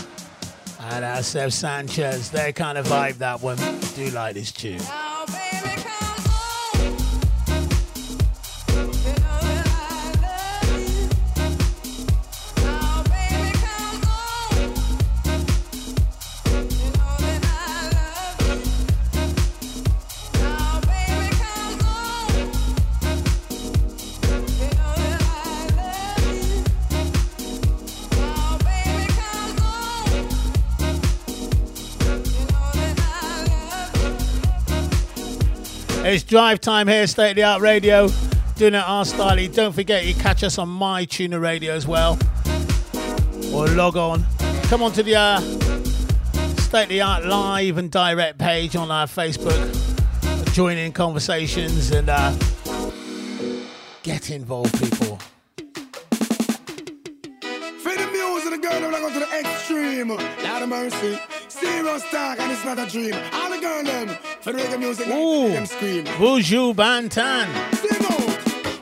and 0.79 1.03
uh, 1.03 1.21
Seb 1.21 1.51
Sanchez. 1.51 2.31
They 2.31 2.53
kind 2.53 2.77
of 2.77 2.85
vibe 2.85 3.15
that 3.15 3.41
one. 3.41 3.57
Do 3.95 4.09
like 4.11 4.35
this 4.35 4.53
tune. 4.53 4.79
It's 36.13 36.21
drive 36.21 36.61
time 36.61 36.87
here, 36.87 37.07
State 37.07 37.31
of 37.31 37.35
the 37.37 37.43
Art 37.43 37.59
Radio, 37.59 38.07
doing 38.55 38.75
it 38.75 38.83
our 38.87 39.03
style. 39.03 39.47
Don't 39.47 39.73
forget, 39.73 40.05
you 40.05 40.13
catch 40.13 40.43
us 40.43 40.59
on 40.59 40.69
myTuner 40.69 41.41
radio 41.41 41.73
as 41.73 41.87
well, 41.87 42.19
or 43.51 43.67
log 43.69 43.97
on. 43.97 44.23
Come 44.65 44.83
on 44.83 44.91
to 44.91 45.01
the 45.01 45.15
uh, 45.15 45.39
State 46.59 46.83
of 46.83 46.89
the 46.89 47.01
Art 47.01 47.25
live 47.25 47.79
and 47.79 47.89
direct 47.89 48.37
page 48.37 48.75
on 48.75 48.91
our 48.91 49.07
Facebook. 49.07 50.53
Join 50.53 50.77
in 50.77 50.91
conversations 50.91 51.89
and 51.89 52.07
uh, 52.07 52.31
get 54.03 54.29
involved, 54.29 54.77
people. 54.79 55.17
For 57.81 57.95
the 57.95 58.07
music 58.11 58.51
the 58.51 58.59
girls 58.61 58.81
them 58.81 58.91
go 58.91 59.11
to 59.11 59.19
the 59.19 59.39
extreme. 59.39 60.11
Of 60.11 60.69
mercy. 60.69 61.19
Serious 61.49 62.03
talk 62.09 62.39
and 62.39 62.51
it's 62.51 62.63
not 62.63 62.79
a 62.79 62.85
dream. 62.85 63.13
All 63.33 63.49
the 63.49 63.59
girls 63.59 63.85
them 63.85 64.17
for 64.43 64.51
reggae 64.51 64.77
music, 64.77 65.07
Ooh. 65.07 65.49
them 65.49 65.65
scream. 65.65 66.03
Buju 66.19 66.73
Banton. 66.75 67.47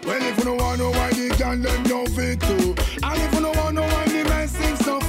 Well, 0.06 0.22
if 0.24 0.38
you 0.40 0.44
don't 0.44 0.58
want 0.58 0.80
no 0.80 0.90
why 0.90 1.12
the 1.12 1.30
girl 1.38 1.56
them 1.56 1.84
don't 1.84 2.10
fit 2.10 2.42
too. 2.42 2.76
And 3.04 3.22
if 3.22 3.34
you 3.34 3.42
don't 3.42 3.56
want 3.58 3.76
no 3.76 3.84
why 3.84 4.06
the 4.06 4.24
man 4.28 4.48
sing 4.48 4.76
so 4.78 5.00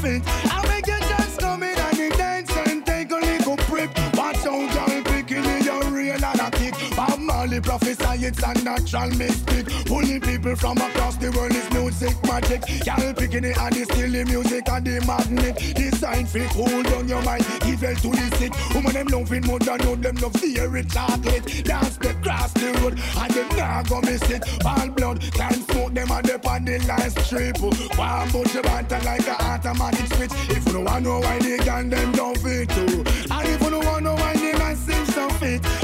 Marley 7.53 7.69
prophesy 7.69 8.27
it's 8.27 8.43
a 8.43 8.65
natural 8.65 9.11
mystic. 9.11 9.67
Pulling 9.85 10.21
people 10.23 10.57
from 10.57 10.79
across 10.79 11.17
the 11.17 11.31
world 11.33 11.53
is 11.53 11.71
music 11.73 12.17
magic. 12.25 12.63
Girl, 12.85 13.13
picking 13.13 13.45
it 13.45 13.59
and 13.59 13.77
it's 13.77 13.93
still 13.93 14.11
the 14.11 14.25
music 14.25 14.67
and 14.71 14.87
the 14.87 15.05
magnet. 15.07 15.57
Design 15.75 16.25
fit, 16.25 16.49
hold 16.53 16.87
on 16.95 17.09
your 17.09 17.21
mind, 17.23 17.45
evil 17.67 17.95
to 17.95 18.09
the 18.09 18.37
sick. 18.39 18.53
Woman 18.75 18.93
them 18.95 19.07
loving 19.09 19.45
more 19.47 19.59
than 19.59 19.79
know 19.79 19.97
them 19.97 20.17
love 20.17 20.33
fairy 20.33 20.85
chocolate. 20.85 21.45
Dance 21.65 21.97
the 21.99 22.15
cross 22.23 22.53
the 22.55 22.73
road 22.81 22.99
and 23.21 23.35
them 23.35 23.49
nah 23.59 23.83
go 23.83 24.01
miss 24.01 24.23
it. 24.31 24.43
All 24.65 24.89
blood 24.89 25.21
can't 25.35 25.71
smoke 25.71 25.93
them 25.93 26.11
and 26.11 26.31
up 26.31 26.47
on 26.47 26.65
the 26.65 26.79
last 26.89 27.21
strip. 27.21 27.61
One 27.61 28.31
bunch 28.33 28.55
of 28.55 28.63
banter 28.63 29.01
like 29.05 29.27
a 29.29 29.37
automatic 29.45 30.07
switch. 30.15 30.33
If 30.49 30.67
you 30.67 30.73
don't 30.73 30.85
want 30.85 31.05
know 31.05 31.21
why 31.21 31.39
they 31.39 31.59
gun 31.59 31.91
them 31.91 32.13
don't 32.13 32.39
fit 32.39 32.71
too. 32.71 33.05
And 33.29 33.49
if 33.49 33.61
you 33.61 33.71
don't 33.71 33.85
want 33.85 34.05
know 34.05 34.15
why 34.15 34.33
they 34.37 34.57
man 34.57 34.77
seem 34.77 35.05
so 35.07 35.29
fit. 35.37 35.82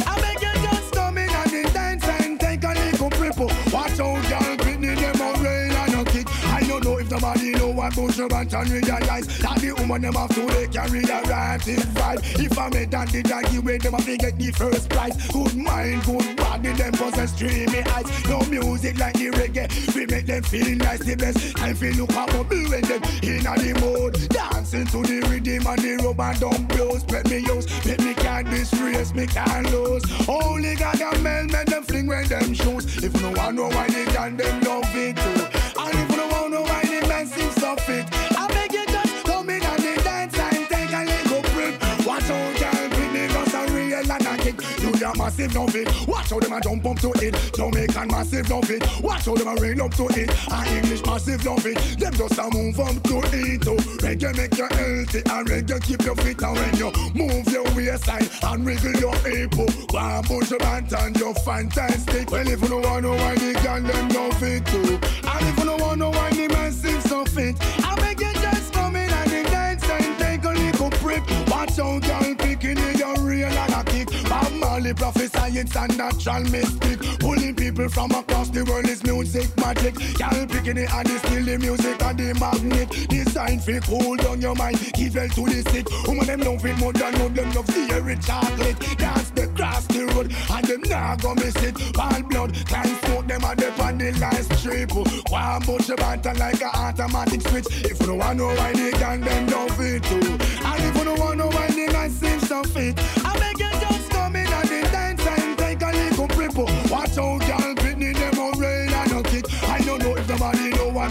Watch 3.99 4.28
nobody 7.21 7.51
know 7.53 7.69
what 7.71 7.95
Bush 7.95 8.19
and 8.19 8.31
can 8.31 8.69
realize 8.69 9.27
that 9.39 9.59
the 9.61 9.75
woman 9.79 10.03
them 10.03 10.15
have 10.15 10.35
to 10.35 10.47
they 10.47 10.67
carry 10.69 11.03
a 11.03 11.23
ranting 11.29 11.83
vibe. 11.95 12.21
If 12.39 12.59
I 12.59 12.69
made 12.71 12.91
that 12.91 13.09
the 13.09 13.23
draggy 13.23 13.59
way, 13.59 13.79
them 13.79 13.93
have 13.95 14.05
to 14.05 14.17
get 14.17 14.39
the 14.39 14.51
first 14.53 14.89
prize. 14.89 15.17
Good 15.29 15.57
mind, 15.57 16.05
good 16.05 16.37
body, 16.37 16.73
them 16.73 16.93
possess 16.93 17.37
dreamy 17.37 17.83
eyes. 17.83 18.07
No 18.29 18.41
music 18.47 18.99
like 18.99 19.15
the 19.15 19.31
reggae, 19.31 19.69
we 19.95 20.07
make 20.07 20.27
them 20.27 20.43
feel 20.43 20.77
nice. 20.77 21.01
The 21.01 21.17
best 21.17 21.57
time 21.57 21.75
feel 21.75 21.95
look 21.95 22.11
bubble 22.11 22.45
when 22.47 22.83
them 22.83 23.03
in 23.23 23.43
the 23.43 23.73
mood. 23.81 24.29
Dancing 24.29 24.87
to 24.87 25.03
the 25.03 25.21
rhythm 25.29 25.67
and 25.67 25.83
the 25.83 25.97
rubber 26.05 26.35
dump 26.39 26.69
blows. 26.69 27.05
Let 27.11 27.29
me 27.31 27.39
use, 27.39 27.67
let 27.87 28.01
me 28.01 28.15
can't 28.15 28.49
disgrace, 28.51 29.15
me 29.15 29.27
can't 29.27 29.71
lose. 29.73 30.05
Only 30.29 30.77
got 30.77 31.01
a 31.01 31.19
man, 31.21 31.49
make 31.49 31.67
them 31.67 31.83
fling 31.83 32.07
when 32.07 32.27
them 32.29 32.55
shoes. 32.55 33.03
If 33.03 33.13
don't 33.15 33.37
want 33.37 33.57
know 33.57 33.69
why 33.69 33.89
they 33.89 34.05
can, 34.07 34.37
them 34.37 34.61
love 34.61 34.95
it 34.95 35.17
too. 35.17 35.48
Know 37.25 37.51
why 37.61 38.38
massive 45.39 45.55
love 45.57 45.77
it. 45.77 46.09
Watch 46.09 46.31
how 46.31 46.41
them 46.41 46.53
a 46.53 46.61
jump 46.61 46.87
up 46.87 46.99
to 46.99 47.13
it. 47.23 47.53
Jamaican 47.55 48.09
massive 48.09 48.51
love 48.51 48.71
it. 48.71 49.03
Watch 49.03 49.27
how 49.27 49.35
them 49.35 49.49
a 49.49 49.55
rain 49.61 49.81
up 49.81 49.95
to 49.95 50.07
it. 50.09 50.31
And 50.51 50.69
English 50.69 51.05
massive 51.07 51.45
love 51.45 51.65
it. 51.65 51.79
Them 51.99 52.13
just 52.15 52.39
a 52.39 52.51
move 52.53 52.81
up 52.81 53.03
to 53.05 53.19
it. 53.33 53.67
Oh, 53.69 53.77
reggae 54.03 54.37
make 54.37 54.59
you 54.59 54.67
healthy 54.67 55.19
and 55.19 55.49
reggae 55.49 55.83
keep 55.83 56.03
you 56.03 56.15
fit. 56.17 56.43
And 56.43 56.57
when 56.57 56.77
you 56.77 56.91
move 57.15 57.47
your 57.49 57.65
waistline 57.75 58.29
and 58.43 58.65
wiggle 58.65 58.97
your 58.99 59.15
hip, 59.19 59.55
oh, 59.59 59.87
go 59.87 59.99
and 59.99 60.27
push 60.27 60.51
your 60.51 60.59
band 60.59 60.93
and 60.93 61.17
you're 61.17 61.35
fantastic. 61.35 62.31
Well, 62.31 62.49
if 62.49 62.61
you 62.61 62.69
don't 62.69 62.83
want 62.83 63.03
no 63.05 63.15
wine, 63.15 63.39
the 63.39 63.61
girl 63.63 63.81
them 63.81 64.09
don't 64.09 64.35
fit 64.35 64.67
too. 64.67 64.99
And 65.29 65.47
if 65.47 65.59
you 65.59 65.65
don't 65.65 65.81
want 65.81 65.99
no 65.99 66.11
wine, 66.11 66.37
the 66.37 66.49
man 66.49 66.73
seems 66.73 67.05
so 67.05 67.25
fit. 67.25 67.57
I 67.85 67.95
beg 67.97 68.21
you 68.21 68.33
just 68.35 68.73
come 68.73 68.97
in 68.97 69.11
and 69.11 69.31
the 69.31 69.43
dance 69.45 69.89
and 69.89 70.19
take 70.19 70.45
a 70.45 70.51
little 70.51 70.91
prep. 70.91 71.23
Watch 71.49 71.79
out, 71.79 72.03
girl, 72.03 72.28
Bob 74.95 75.15
Marley 75.15 75.29
prophesy 75.29 75.59
it's 75.59 75.77
a 75.77 75.87
natural 75.97 76.43
mystic. 76.51 77.21
Pulling 77.21 77.55
people 77.55 77.89
from 77.89 78.11
across 78.13 78.49
the 78.51 78.65
world 78.65 78.89
is 78.89 79.03
music 79.05 79.49
magic. 79.57 79.95
Girl, 80.17 80.47
picking 80.47 80.79
it 80.79 80.93
and 80.93 81.11
it's 81.11 81.23
still 81.27 81.45
the 81.45 81.59
music 81.59 82.03
and 82.03 82.19
the 82.19 82.35
magnet. 82.39 83.09
Design 83.09 83.59
for 83.61 83.81
cool 83.81 84.17
down 84.17 84.41
your 84.41 84.55
mind, 84.55 84.79
evil 84.99 85.29
to 85.29 85.45
the 85.45 85.63
sick. 85.71 85.87
Woman 86.07 86.27
them 86.27 86.41
love 86.41 86.65
it 86.65 86.79
more 86.79 86.93
than 86.93 87.13
know 87.19 87.29
them 87.29 87.53
love 87.53 87.67
fairy 87.67 88.17
chocolate. 88.17 88.79
Dance 88.99 89.31
the 89.31 89.47
cross 89.49 89.87
the 89.87 90.07
road 90.07 90.33
and 90.51 90.65
them 90.67 90.83
nah 90.89 91.17
go 91.17 91.35
miss 91.35 91.57
it. 91.57 91.77
All 91.99 92.23
blood 92.23 92.55
can't 92.67 93.05
smoke 93.05 93.27
them 93.27 93.45
and 93.45 93.59
they 93.59 93.83
on 93.83 93.99
the 93.99 94.13
last 94.19 94.53
strip. 94.59 94.93
One 94.93 95.63
bunch 95.65 95.89
of 95.91 95.97
banter 95.97 96.35
like 96.35 96.61
a 96.61 96.77
automatic 96.77 97.43
switch. 97.43 97.67
If 97.85 98.01
you 98.01 98.07
don't 98.07 98.19
want 98.19 98.39
know 98.39 98.55
why 98.55 98.73
they 98.73 98.93
can, 98.93 99.21
them 99.21 99.47
don't 99.47 99.73
fit 99.73 100.03
too. 100.05 100.39
And 100.65 100.85
if 100.85 100.97
you 100.97 101.05
don't 101.05 101.19
want 101.19 101.39
know 101.39 101.49
why 101.49 101.67
they 101.69 101.87
guys 101.89 102.15
seem 102.15 102.41
so 102.41 102.63
fit, 102.65 102.95
I 103.25 103.39
beg 103.39 103.59
you 103.59 103.88
pripple. 106.59 106.91
Watch 106.91 107.19
out, 107.19 107.41
girl, 107.41 107.68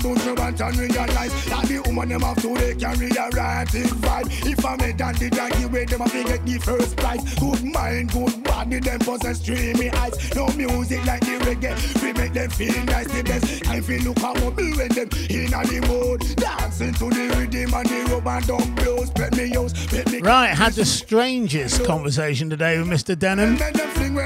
what 0.04 0.18
to 0.20 0.36
do 0.36 0.64
and 0.64 0.78
realize 0.78 1.46
that 1.46 1.66
the 1.66 1.82
woman 1.86 2.10
them 2.10 2.22
have 2.22 2.42
to 2.42 2.54
they 2.56 2.76
carry 2.76 3.10
a 3.10 3.30
ranting 3.34 3.84
vibe. 3.84 4.28
If 4.46 4.66
I 4.66 4.76
made 4.78 4.98
that 4.98 5.16
the 5.16 5.30
draggy 5.30 5.66
way, 5.66 5.86
them 5.86 6.00
have 6.00 6.12
to 6.12 6.24
get 6.24 6.46
the 6.46 6.58
first 6.60 6.98
prize. 6.98 7.36
Good 7.36 7.64
mind, 7.64 8.12
good 8.12 8.44
body, 8.44 8.80
them 8.80 9.00
possess 9.00 9.40
dreamy 9.40 9.90
eyes. 9.92 10.36
No 10.36 10.48
music 10.50 11.06
like 11.06 11.22
the 11.22 11.38
reggae, 11.46 12.02
we 12.02 12.14
make 12.14 12.34
them 12.34 12.50
feel 12.50 12.84
nice. 12.86 13.08
The 13.08 13.24
best 13.24 13.64
time 13.64 13.84
feel 13.84 14.04
look 14.04 14.20
how 14.20 14.34
bubble 14.34 14.72
when 14.78 14.90
them 14.90 15.10
in 15.30 15.54
a 15.54 15.64
the 15.66 15.86
mood. 15.88 16.36
Dancing 16.38 16.94
to 16.94 17.10
the 17.10 17.36
rhythm 17.38 17.74
and 17.74 17.90
the 17.90 18.14
rubber 18.14 18.46
dump 18.46 18.76
blows. 18.78 19.12
Let 19.18 19.36
me 19.36 19.46
use, 19.46 19.94
let 19.94 20.12
me 20.12 20.22
Right, 20.22 20.50
had 20.50 20.74
the 20.74 20.86
strangest 20.86 21.86
conversation 21.86 22.50
today 22.50 22.78
with 22.78 22.88
Mr. 22.88 23.18
Denham 23.18 23.58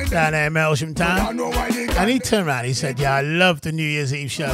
down 0.09 0.33
there 0.33 0.47
in 0.47 0.53
Melksham 0.53 0.95
Town. 0.95 1.39
And 1.97 2.09
he 2.09 2.19
turned 2.19 2.47
around, 2.47 2.65
he 2.65 2.73
said, 2.73 2.99
Yeah, 2.99 3.15
I 3.15 3.21
love 3.21 3.61
the 3.61 3.71
New 3.71 3.83
Year's 3.83 4.13
Eve 4.13 4.31
show. 4.31 4.51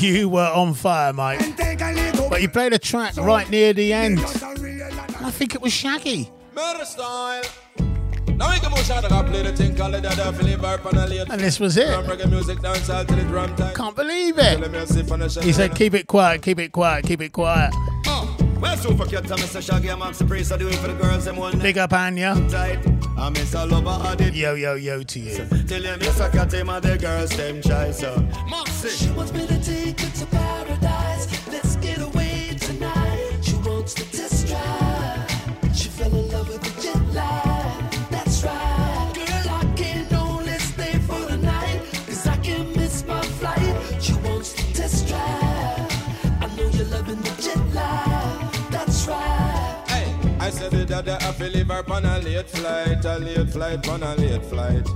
You 0.00 0.28
were 0.28 0.46
on 0.46 0.74
fire, 0.74 1.12
mate. 1.12 1.54
But 2.30 2.40
you 2.40 2.48
played 2.48 2.72
a 2.72 2.78
track 2.78 3.16
right 3.16 3.48
near 3.50 3.72
the 3.72 3.92
end. 3.92 4.18
And 4.18 5.26
I 5.26 5.30
think 5.30 5.56
it 5.56 5.60
was 5.60 5.72
Shaggy. 5.72 6.30
Murder 6.54 6.84
style. 6.84 7.42
Now 8.36 8.52
we 8.52 8.60
can 8.60 8.70
move 8.70 8.84
shot, 8.84 9.10
I 9.10 9.22
play 9.24 9.42
the 9.42 9.56
thing 9.56 9.74
called 9.74 9.94
the 9.94 10.00
dada, 10.00 10.32
Philip 10.32 10.60
Burp 10.60 10.84
and. 10.86 11.40
This 11.40 11.58
was 11.58 11.76
it. 11.76 12.28
Music 12.28 12.60
dance 12.60 12.86
the 12.86 13.24
drum 13.28 13.56
time. 13.56 13.74
Can't 13.74 13.96
believe 13.96 14.38
it. 14.38 14.60
Let 14.60 14.70
me 14.70 14.86
sip 14.86 15.10
on 15.10 15.18
the 15.18 15.28
shot. 15.28 15.42
He 15.42 15.52
said, 15.52 15.74
Keep 15.74 15.94
it 15.94 16.06
quiet, 16.06 16.42
keep 16.42 16.60
it 16.60 16.70
quiet, 16.70 17.04
keep 17.04 17.20
it 17.20 17.32
quiet. 17.32 17.74
Well, 18.60 18.76
super 18.76 19.06
cute, 19.06 19.24
Mr. 19.24 19.60
Shaggy, 19.60 19.90
I'm 19.90 19.98
Max 19.98 20.22
Priest, 20.22 20.52
I 20.52 20.56
do 20.56 20.68
it 20.68 20.74
for 20.76 20.88
the 20.88 20.94
girls, 20.94 21.24
them 21.24 21.36
one 21.36 21.58
Big 21.58 21.78
up, 21.78 21.92
Anya. 21.92 22.34
Tight. 23.18 23.26
I'm 23.26 23.34
Mr. 23.34 23.70
Lover, 23.70 24.08
I 24.08 24.14
did. 24.14 24.34
Yo, 24.34 24.54
yo, 24.54 24.74
yo 24.74 25.02
to 25.02 25.20
you. 25.20 25.36
Tell 25.36 25.82
you, 25.82 25.96
Mr. 25.98 26.30
Cat, 26.32 26.52
him 26.52 26.68
and 26.68 26.82
the 26.82 26.98
girls, 26.98 27.30
them 27.30 27.60
try, 27.60 27.90
so. 27.90 28.16
Moxie. 28.48 28.88
She 28.88 29.10
wants 29.12 29.32
me 29.32 29.46
to 29.46 29.62
take 29.62 30.00
her 30.00 30.18
to 30.18 30.26
paradise. 30.26 30.87
The 50.70 50.84
dada, 50.84 51.16
I 51.22 51.32
feel 51.32 51.50
live 51.50 51.70
up 51.70 51.90
on 51.90 52.04
a 52.04 52.18
late 52.18 52.46
flight, 52.50 53.02
a 53.02 53.18
late 53.18 53.48
flight, 53.48 53.88
on 53.88 54.02
a 54.02 54.14
late 54.16 54.44
flight. 54.44 54.86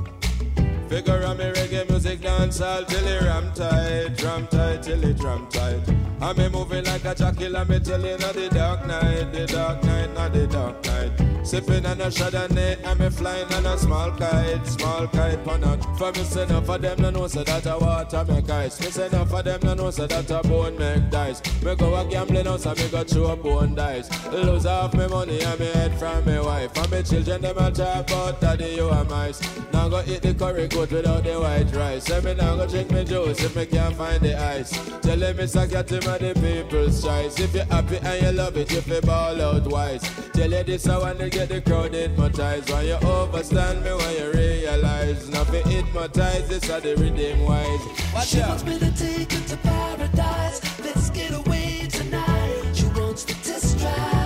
Figure 0.93 1.25
on 1.25 1.39
me 1.39 1.45
reggae 1.45 1.89
music 1.89 2.21
dance 2.21 2.61
all 2.61 2.85
till 2.85 3.07
it 3.07 3.23
ram 3.23 3.51
tight, 3.55 4.23
ram 4.23 4.47
tight 4.49 4.83
till 4.83 5.03
it 5.03 5.19
ram 5.23 5.47
tight. 5.49 5.81
I'm 6.21 6.37
me 6.37 6.51
moving 6.51 6.85
like 6.85 7.07
a 7.07 7.15
jackal, 7.15 7.57
I'm 7.57 7.67
me 7.67 7.81
telling 7.81 8.11
you 8.11 8.19
the 8.19 8.51
dark 8.53 8.87
night, 8.87 9.33
the 9.33 9.47
dark 9.47 9.83
night, 9.85 10.13
not 10.13 10.35
the 10.35 10.47
dark 10.47 10.85
night. 10.85 11.33
Sipping 11.45 11.85
on 11.87 12.01
a 12.01 12.07
Chardonnay, 12.07 12.87
I'm 12.87 12.99
me 12.99 13.11
flying 13.11 13.53
on 13.53 13.67
a 13.67 13.77
small 13.77 14.13
kite, 14.13 14.65
small 14.65 15.09
kite 15.09 15.45
on 15.49 15.65
a. 15.65 15.77
For 15.99 16.13
me 16.13 16.23
say 16.23 16.45
enough 16.45 16.69
of 16.69 16.81
them 16.81 17.03
no 17.03 17.11
know 17.11 17.27
so 17.27 17.43
that 17.43 17.67
a 17.67 17.77
water 17.79 18.25
make 18.29 18.49
ice. 18.49 18.81
Me 18.81 18.87
say 18.87 19.07
enough 19.07 19.33
of 19.33 19.45
them 19.45 19.61
no 19.65 19.75
know 19.75 19.91
so 19.91 20.07
that 20.07 20.31
a 20.31 20.47
bone 20.47 20.79
make 20.79 21.11
dice. 21.11 21.43
Me 21.65 21.75
go 21.75 21.97
a 21.97 22.05
gambling 22.05 22.47
house 22.47 22.67
and 22.67 22.79
me 22.79 22.89
go 22.89 23.03
throw 23.03 23.33
a 23.33 23.37
bone 23.37 23.75
dice. 23.75 24.09
Lose 24.31 24.65
half 24.65 24.95
me 24.95 25.09
money 25.09 25.41
and 25.41 25.59
me 25.59 25.67
head 25.67 25.99
from 25.99 26.25
me 26.25 26.39
wife. 26.39 26.77
And 26.77 26.91
me 26.93 27.03
children 27.03 27.43
them 27.43 27.59
a 27.59 27.71
talk 27.73 28.09
about 28.09 28.41
daddy 28.41 28.77
you 28.77 28.89
are 28.89 29.05
mice. 29.05 29.41
Now 29.73 29.89
go 29.89 30.01
eat 30.07 30.23
the 30.23 30.35
curry 30.35 30.69
boat 30.83 30.93
without 30.93 31.25
the 31.25 31.41
white 31.41 31.75
rice. 31.75 32.11
I 32.11 32.19
I'm 32.19 32.69
drink 32.69 32.91
me 32.91 33.05
juice 33.05 33.43
if 33.45 33.57
I 33.57 33.65
can't 33.65 33.95
find 33.95 34.21
the 34.21 34.41
ice. 34.41 34.71
Tell 35.01 35.17
them 35.17 35.39
it's 35.41 35.55
a 35.55 35.67
cat 35.67 35.91
him 35.91 36.01
the 36.01 36.33
people's 36.41 37.03
choice. 37.03 37.39
If 37.39 37.55
you're 37.55 37.65
happy 37.65 37.99
and 37.99 38.23
you 38.23 38.33
love 38.33 38.57
it, 38.57 38.73
if 38.73 38.87
you 38.87 39.01
ball 39.01 39.41
out 39.41 39.67
wise. 39.67 40.03
Tell 40.33 40.51
you 40.51 40.63
this, 40.65 40.89
I 40.89 40.99
want 40.99 41.19
to 41.21 41.31
get 41.31 41.49
the 41.49 41.61
crowd 41.61 41.95
hypnotized. 41.95 42.71
When 42.71 42.87
you 42.87 42.95
overstand 42.95 43.85
me, 43.85 43.93
when 43.95 44.17
you 44.17 44.33
realize 44.33 45.29
now 45.29 45.45
be 45.45 45.59
hypnotized, 45.59 46.49
this 46.49 46.71
are 46.71 46.81
the 46.81 46.97
redeem 46.97 47.45
wise. 47.45 47.81
Watch 48.15 48.29
she 48.29 48.41
out. 48.41 48.49
wants 48.49 48.65
me 48.65 48.79
to 48.79 48.91
take 48.97 49.33
her 49.33 49.49
to 49.49 49.57
paradise. 49.59 50.81
Let's 50.81 51.11
get 51.11 51.33
away 51.33 51.87
tonight. 51.91 52.73
She 52.75 52.87
wants 52.87 53.25
to 53.25 53.35
test 53.43 53.79
drive. 53.79 54.22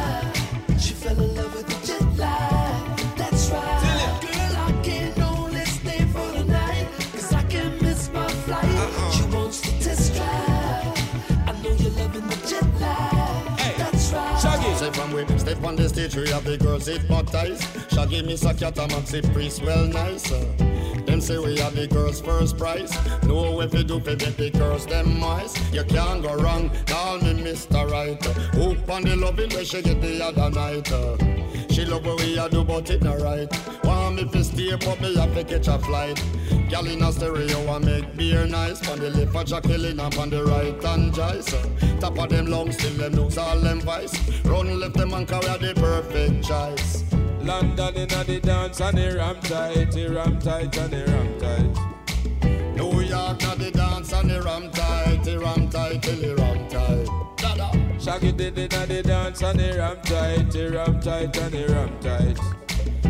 On 15.66 15.76
the 15.76 15.88
stage, 15.88 16.14
we 16.14 16.28
have 16.30 16.44
the 16.44 16.56
girls 16.56 16.86
hypnotized. 16.86 17.62
Shaggy, 17.92 18.22
Miss 18.22 18.44
Akata, 18.44 18.86
Maxi 18.88 19.20
Priest, 19.32 19.62
well 19.62 19.86
nice. 19.86 20.30
uh. 20.30 20.44
Them 21.06 21.20
say 21.20 21.38
we 21.38 21.58
have 21.58 21.74
the 21.74 21.86
girls 21.86 22.20
first 22.20 22.56
prize. 22.56 22.92
No 23.24 23.60
if 23.60 23.72
you 23.74 23.84
do 23.84 24.00
fi 24.00 24.14
get 24.14 24.36
the 24.36 24.50
girls 24.50 24.86
them 24.86 25.18
mice. 25.18 25.54
You 25.72 25.84
can't 25.84 26.22
go 26.22 26.34
wrong. 26.36 26.70
Call 26.86 27.18
me 27.18 27.32
Mr. 27.34 27.88
Right. 27.90 28.22
Hoop 28.54 28.88
on 28.90 29.02
the 29.02 29.16
loving 29.16 29.50
where 29.50 29.64
she 29.64 29.82
get 29.82 30.00
the 30.00 30.24
other 30.24 30.50
night. 30.50 30.90
uh. 30.92 31.16
She 31.70 31.84
love 31.84 32.06
what 32.06 32.20
we 32.20 32.38
a 32.38 32.48
do, 32.48 32.64
but 32.64 32.88
it 32.90 33.02
not 33.02 33.20
right. 33.20 33.48
Want 33.84 34.16
me 34.16 34.24
fi 34.24 34.42
stay, 34.42 34.74
but 34.76 35.00
me 35.00 35.14
have 35.16 35.34
to 35.34 35.44
catch 35.44 35.68
a 35.68 35.78
flight. 35.78 36.22
Gal 36.68 36.86
in 36.86 37.02
a 37.02 37.12
stereo 37.12 37.76
and 37.76 37.84
make 37.84 38.16
beer 38.16 38.46
nice. 38.46 38.88
On 38.88 38.98
the 38.98 39.10
left 39.10 39.36
of 39.36 39.46
Jacqueline 39.46 40.00
up 40.00 40.18
on 40.18 40.30
the 40.30 40.44
right 40.44 40.84
and 40.84 41.16
uh. 41.18 42.00
Top 42.00 42.18
of 42.18 42.28
them 42.28 42.46
lungs, 42.46 42.76
still 42.76 42.92
them 42.94 43.12
looks 43.12 43.38
all 43.38 43.60
them 43.60 43.80
vice. 43.80 44.14
Run 44.44 44.80
left 44.80 44.94
them 44.94 45.14
and 45.14 45.28
carry 45.28 45.58
the 45.58 45.74
perfect 45.76 46.44
choice. 46.44 47.04
London 47.40 47.94
in 47.94 48.08
the 48.08 48.40
dance 48.42 48.80
and 48.80 48.98
the 48.98 49.16
ram 49.16 49.40
tight, 49.42 49.92
the 49.92 50.08
ram 50.08 50.38
tight 50.40 50.76
and 50.76 50.92
the 50.92 51.04
ram 51.06 51.38
tight. 51.38 51.96
New 52.74 53.00
York 53.00 53.40
na 53.42 53.54
the 53.54 53.70
dance 53.70 54.12
and 54.12 54.30
the 54.30 54.42
ram 54.42 54.70
tight, 54.72 55.22
the 55.22 55.38
ram 55.38 55.68
tight, 55.70 56.02
till 56.02 56.16
the 56.16 56.34
ram 56.34 56.68
tight. 56.68 57.08
Dada. 57.36 58.00
Shaggy 58.00 58.32
did 58.32 58.58
it 58.58 58.74
and 58.74 58.90
the 58.90 59.02
dance 59.02 59.42
and 59.42 59.60
the 59.60 59.78
ram 59.78 60.00
tight, 60.02 60.50
the 60.50 60.70
ram 60.72 61.00
tight 61.00 61.36
and 61.36 61.52
the 61.52 61.72
ram 61.72 62.00
tight. 62.00 62.65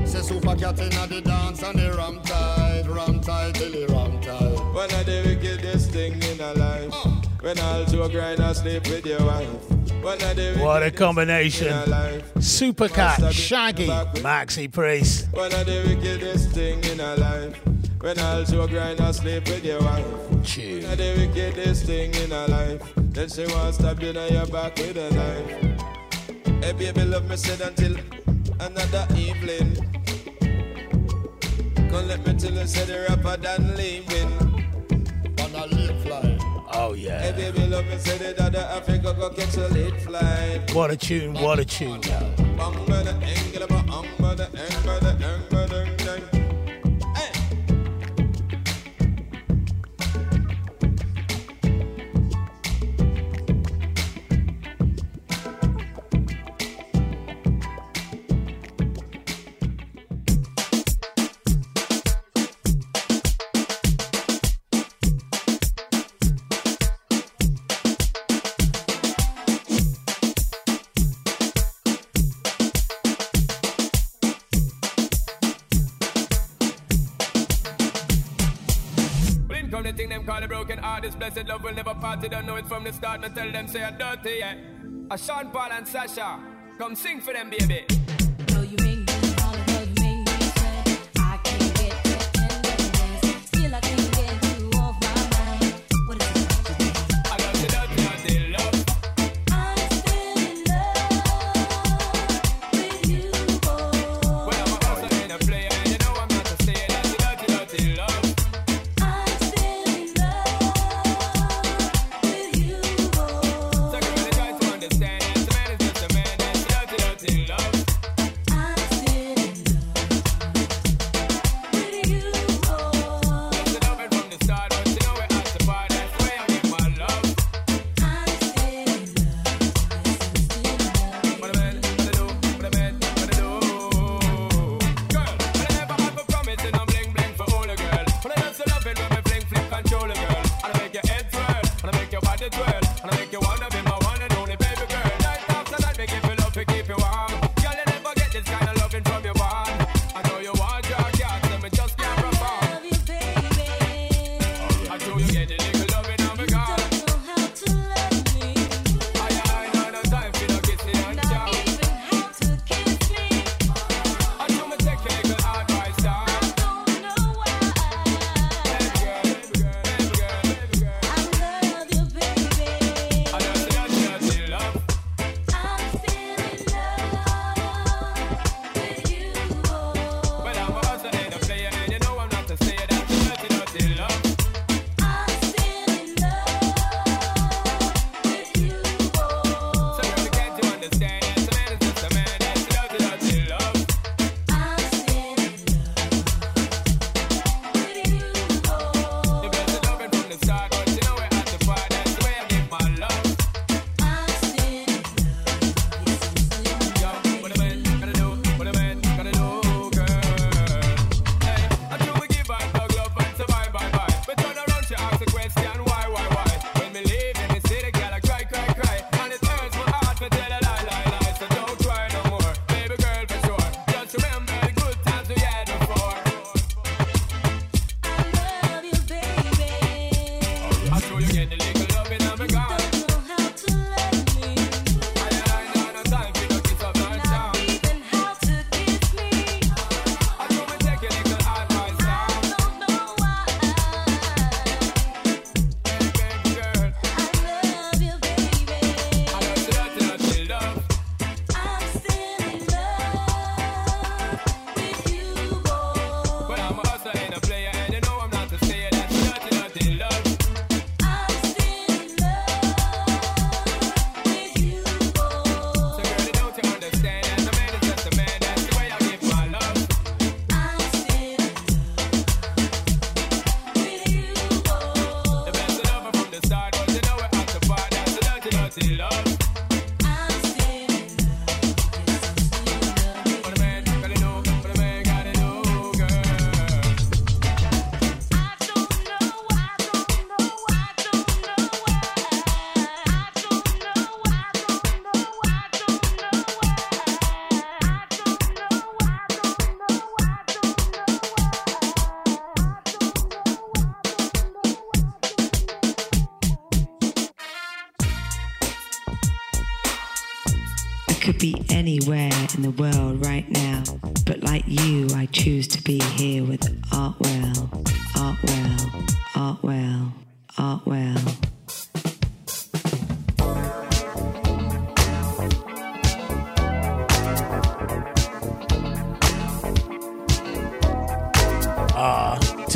Say 0.06 0.22
super 0.22 0.54
cat 0.56 0.78
inna 0.80 1.06
the 1.06 1.20
dance 1.20 1.62
and 1.62 1.78
the 1.78 1.92
ram 1.96 2.20
tight, 2.22 2.84
ram 2.88 3.20
tight, 3.20 3.54
till 3.54 3.70
the 3.72 3.86
ram 3.92 4.20
tight. 4.20 4.74
One 4.74 4.90
of 4.94 5.06
the 5.06 5.22
wickedest 5.26 5.90
thing 5.90 6.22
in 6.22 6.40
a 6.40 6.52
life. 6.54 6.94
When 7.40 7.58
all 7.60 7.84
two 7.84 8.08
grind 8.08 8.40
and 8.40 8.56
sleep 8.56 8.86
with 8.88 9.04
your 9.06 9.24
wife. 9.24 9.48
One 10.02 10.20
of 10.22 10.36
the 10.36 10.56
What 10.58 10.82
a 10.82 10.90
combination. 10.90 11.68
thing 11.68 11.82
in 11.82 11.88
a 11.88 11.90
life. 11.90 12.34
Supercat, 12.34 13.32
Shaggy, 13.32 13.86
Maxi 14.22 14.70
Priest. 14.70 15.26
One 15.32 15.52
of 15.52 15.66
the 15.66 15.82
wickedest 15.86 16.50
thing 16.52 16.82
in 16.84 17.00
a 17.00 17.16
life. 17.16 17.60
When 18.00 18.18
all 18.20 18.44
two 18.44 18.66
grind 18.68 19.00
and 19.00 19.14
sleep 19.14 19.44
with 19.48 19.64
your 19.64 19.80
wife. 19.80 20.06
One 20.06 20.38
of 20.38 20.98
the 20.98 21.14
wickedest 21.34 21.84
thing 21.86 22.14
in 22.14 22.32
a 22.32 22.46
life. 22.46 22.82
Then 22.96 23.28
she 23.28 23.46
wants 23.46 23.78
to 23.78 23.94
be 23.94 24.16
on 24.16 24.32
your 24.32 24.46
back 24.46 24.76
with 24.76 24.96
a 24.96 25.10
knife. 25.14 26.62
Hey 26.62 26.72
baby, 26.72 27.04
love 27.04 27.28
me 27.28 27.36
said 27.36 27.60
until 27.60 27.96
another 28.60 29.06
evening. 29.16 29.76
Come 31.90 32.08
let 32.08 32.26
me 32.26 32.34
tell 32.34 32.52
you, 32.52 32.66
say 32.66 32.84
the 32.84 33.06
rapper 33.08 33.36
done 33.40 33.76
leaving. 33.76 34.32
On 35.40 35.54
a 35.54 35.66
late 35.74 36.02
flight. 36.02 36.40
Oh 36.72 36.94
yeah. 36.94 37.20
Hey 37.20 37.32
baby, 37.32 37.66
love 37.66 37.86
me 37.86 37.98
say 37.98 38.18
the 38.18 38.34
dada 38.34 38.70
Africa 38.72 39.14
go 39.18 39.30
catch 39.30 39.56
a 39.56 39.68
late 39.68 40.00
flight. 40.02 40.74
What 40.74 40.90
a 40.90 40.96
tune, 40.96 41.34
what 41.34 41.58
a 41.58 41.64
tune. 41.64 42.00
Bamba 42.00 42.96
love 82.06 82.22
will 82.22 82.22
never 82.22 82.22
part. 82.22 82.22
They 82.22 82.28
don't 82.28 82.46
know 82.46 82.56
it 82.56 82.66
from 82.66 82.84
the 82.84 82.92
start. 82.92 83.20
Me 83.20 83.28
tell 83.28 83.52
them 83.52 83.68
say 83.68 83.82
a 83.82 83.90
dirty, 83.90 84.38
yeah. 84.38 84.54
A 85.10 85.18
Sean 85.18 85.50
Paul 85.50 85.72
and 85.72 85.86
Sasha, 85.86 86.40
come 86.78 86.94
sing 86.94 87.20
for 87.20 87.32
them, 87.32 87.50
baby. 87.50 87.95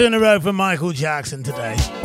two 0.00 0.06
in 0.06 0.14
a 0.14 0.18
row 0.18 0.40
for 0.40 0.50
Michael 0.50 0.92
Jackson 0.92 1.42
today. 1.42 1.99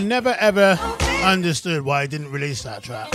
I 0.00 0.02
never 0.02 0.34
ever 0.40 0.78
understood 1.24 1.82
why 1.82 2.00
he 2.00 2.08
didn't 2.08 2.32
release 2.32 2.62
that 2.62 2.82
track. 2.82 3.10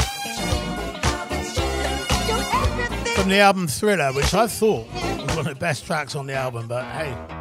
From 3.15 3.27
the 3.27 3.39
album 3.39 3.67
Thriller, 3.67 4.13
which 4.13 4.35
I 4.35 4.45
thought 4.45 4.85
was 4.93 5.35
one 5.35 5.39
of 5.39 5.45
the 5.45 5.55
best 5.55 5.87
tracks 5.87 6.13
on 6.15 6.27
the 6.27 6.35
album, 6.35 6.67
but 6.67 6.85
hey. 6.85 7.34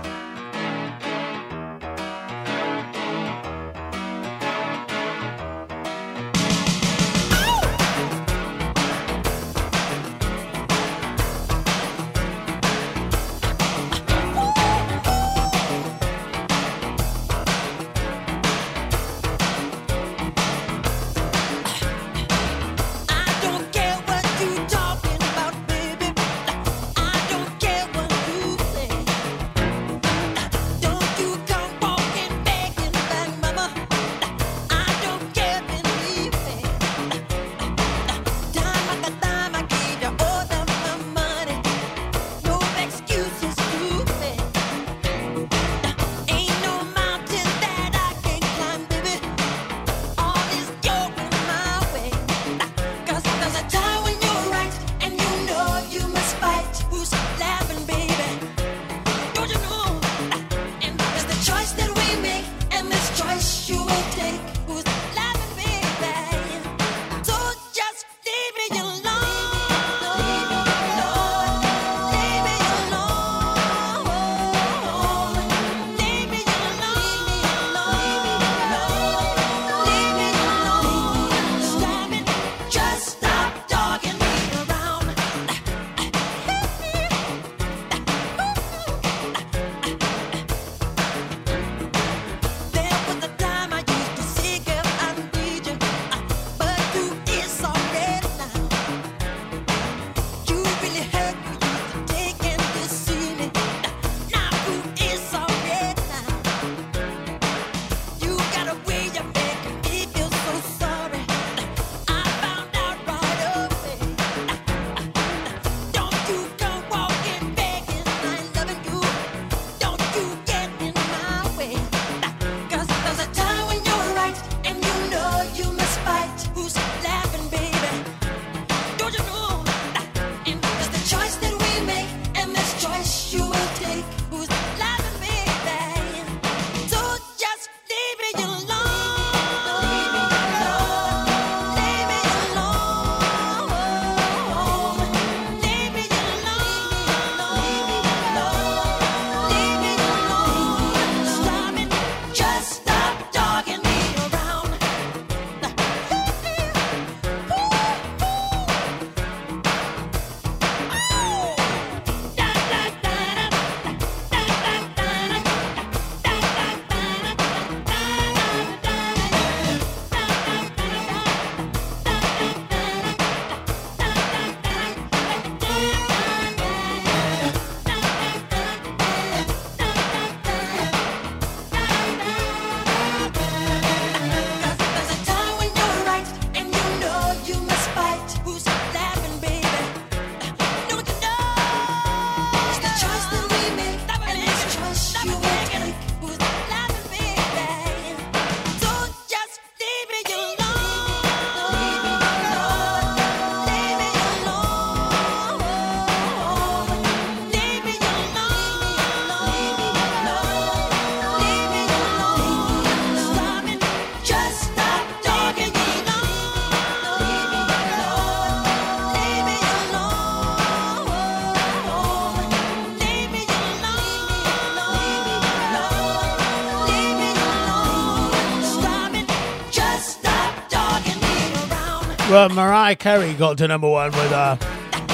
Uh, 232.45 232.49
Mariah 232.51 232.95
Carey 232.95 233.33
got 233.33 233.57
to 233.57 233.67
number 233.67 233.89
one 233.89 234.11
with 234.11 234.31
uh, 234.31 234.59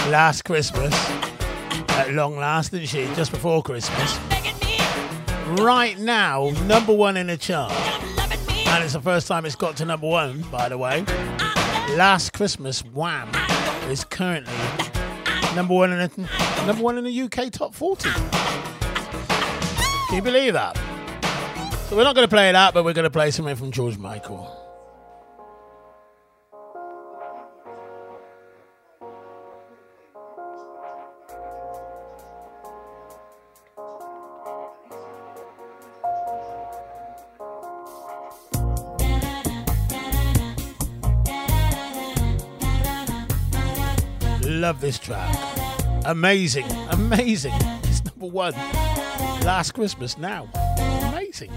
Last 0.08 0.42
Christmas. 0.42 0.92
At 1.90 2.12
long 2.12 2.36
last, 2.36 2.72
didn't 2.72 2.88
she? 2.88 3.04
Just 3.14 3.30
before 3.30 3.62
Christmas. 3.62 4.18
Right 5.60 5.94
now, 5.96 6.50
number 6.64 6.92
one 6.92 7.16
in 7.16 7.28
the 7.28 7.36
chart. 7.36 7.70
And 8.66 8.82
it's 8.82 8.94
the 8.94 9.00
first 9.00 9.28
time 9.28 9.46
it's 9.46 9.54
got 9.54 9.76
to 9.76 9.84
number 9.84 10.08
one, 10.08 10.42
by 10.50 10.68
the 10.68 10.76
way. 10.76 11.04
Last 11.94 12.32
Christmas, 12.32 12.80
Wham, 12.80 13.30
is 13.88 14.02
currently 14.02 14.52
number 15.54 15.74
one 15.74 15.92
in 15.92 15.98
the, 15.98 16.28
number 16.66 16.82
one 16.82 16.98
in 16.98 17.04
the 17.04 17.22
UK 17.22 17.52
top 17.52 17.76
40. 17.76 18.08
Can 20.08 20.16
you 20.16 20.22
believe 20.22 20.54
that? 20.54 20.76
So 21.88 21.96
we're 21.96 22.02
not 22.02 22.16
going 22.16 22.26
to 22.26 22.34
play 22.34 22.48
it 22.48 22.56
out, 22.56 22.74
but 22.74 22.84
we're 22.84 22.92
going 22.92 23.04
to 23.04 23.10
play 23.10 23.30
something 23.30 23.54
from 23.54 23.70
George 23.70 23.98
Michael. 23.98 24.59
love 44.70 44.80
this 44.80 45.00
track. 45.00 45.34
Amazing, 46.04 46.70
amazing. 46.90 47.52
It's 47.82 48.04
number 48.04 48.26
one. 48.26 48.52
Last 49.42 49.72
Christmas 49.72 50.16
now. 50.16 50.48
Amazing. 51.08 51.50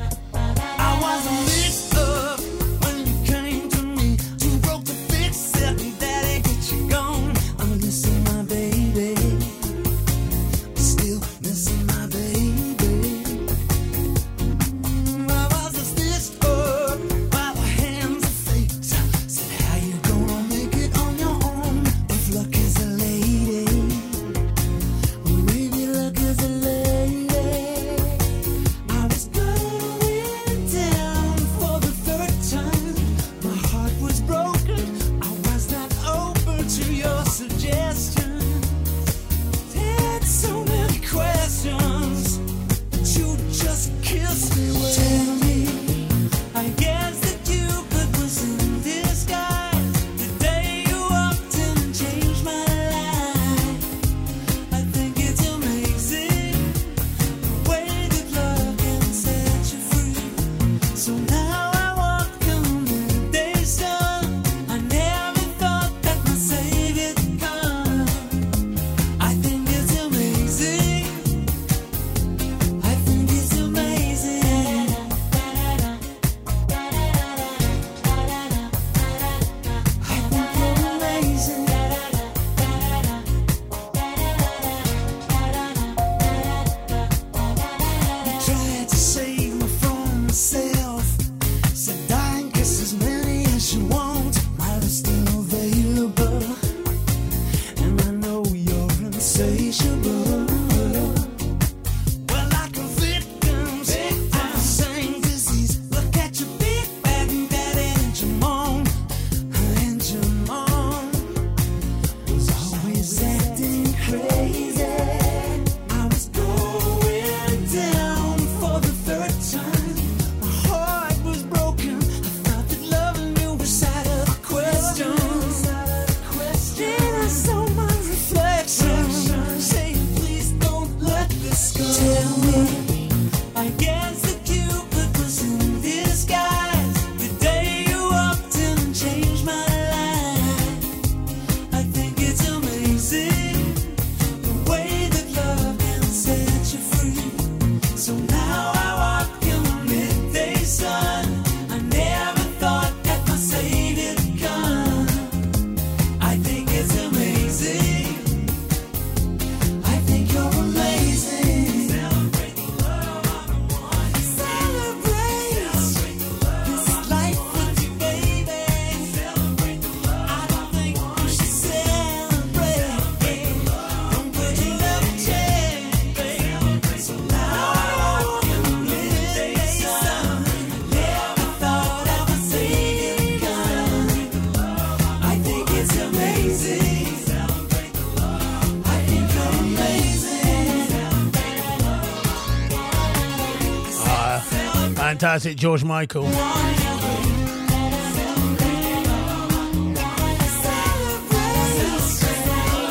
fantastic 195.23 195.55
George 195.55 195.85
Michael. 195.85 196.25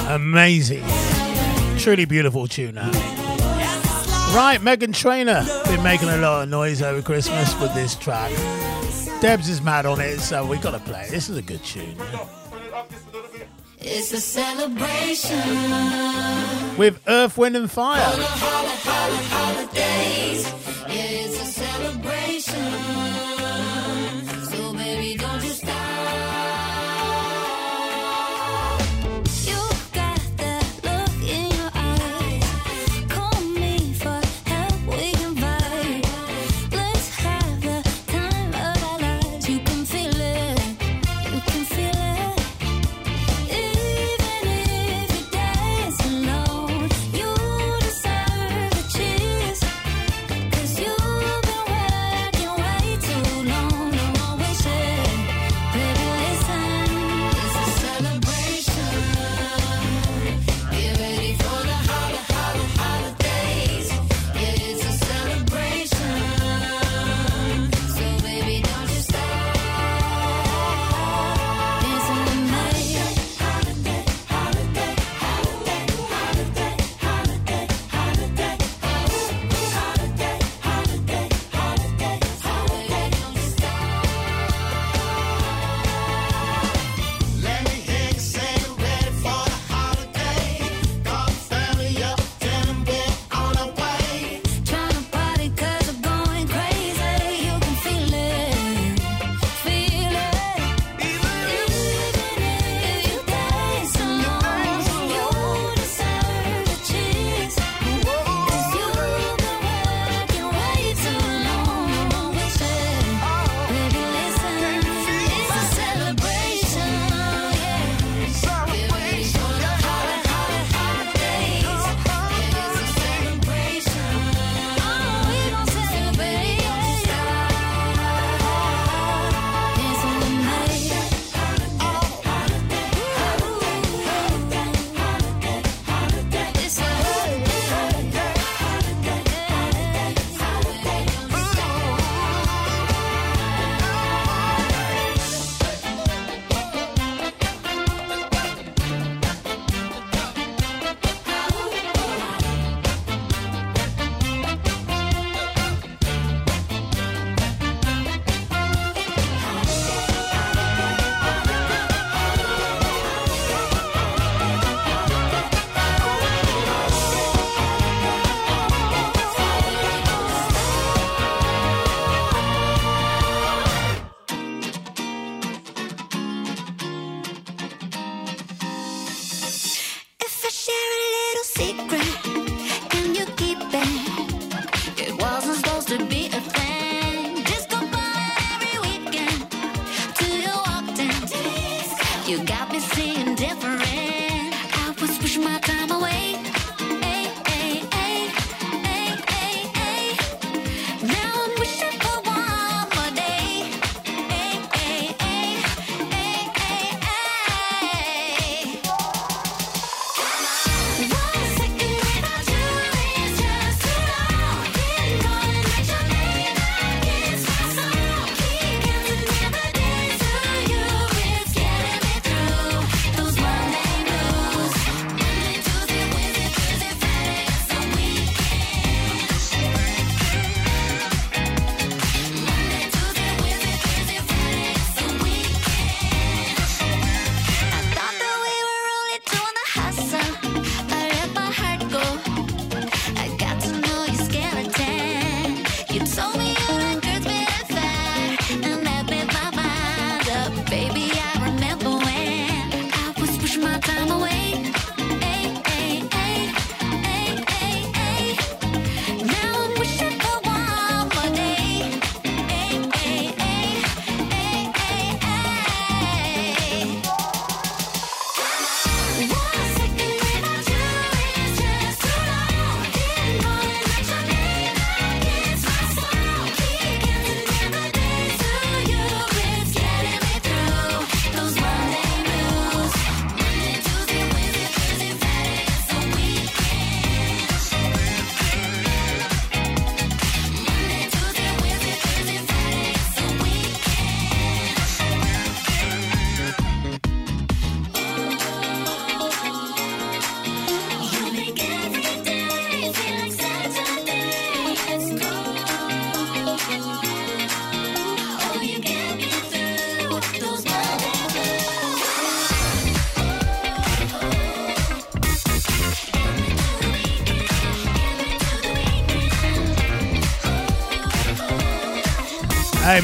Amazing. 0.08 0.82
Truly 1.76 2.06
beautiful 2.06 2.48
tune. 2.48 2.76
Right, 2.76 4.58
Meghan 4.62 4.94
Trainor 4.94 5.44
been 5.66 5.82
making 5.82 6.08
a 6.08 6.16
lot 6.16 6.44
of 6.44 6.48
noise 6.48 6.80
over 6.80 7.02
Christmas 7.02 7.54
with 7.60 7.74
this 7.74 7.94
track. 7.96 8.30
Debs 9.20 9.50
is 9.50 9.60
mad 9.60 9.84
on 9.84 10.00
it, 10.00 10.18
so 10.20 10.46
we 10.46 10.56
gotta 10.56 10.78
play. 10.78 11.08
This 11.10 11.28
is 11.28 11.36
a 11.36 11.42
good 11.42 11.62
tune. 11.62 11.98
It's 13.78 14.10
a 14.14 14.20
celebration 14.22 15.36
with 16.78 16.98
Earth, 17.06 17.36
Wind, 17.36 17.56
and 17.56 17.70
Fire. 17.70 18.00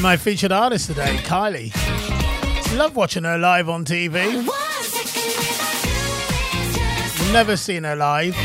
my 0.01 0.15
featured 0.17 0.51
artist 0.51 0.87
today, 0.87 1.17
Kylie. 1.23 1.73
Love 2.77 2.95
watching 2.95 3.23
her 3.23 3.37
live 3.37 3.67
on 3.67 3.83
TV. 3.83 4.45
Never 7.33 7.57
seen 7.57 7.83
her 7.83 7.95
live. 7.95 8.35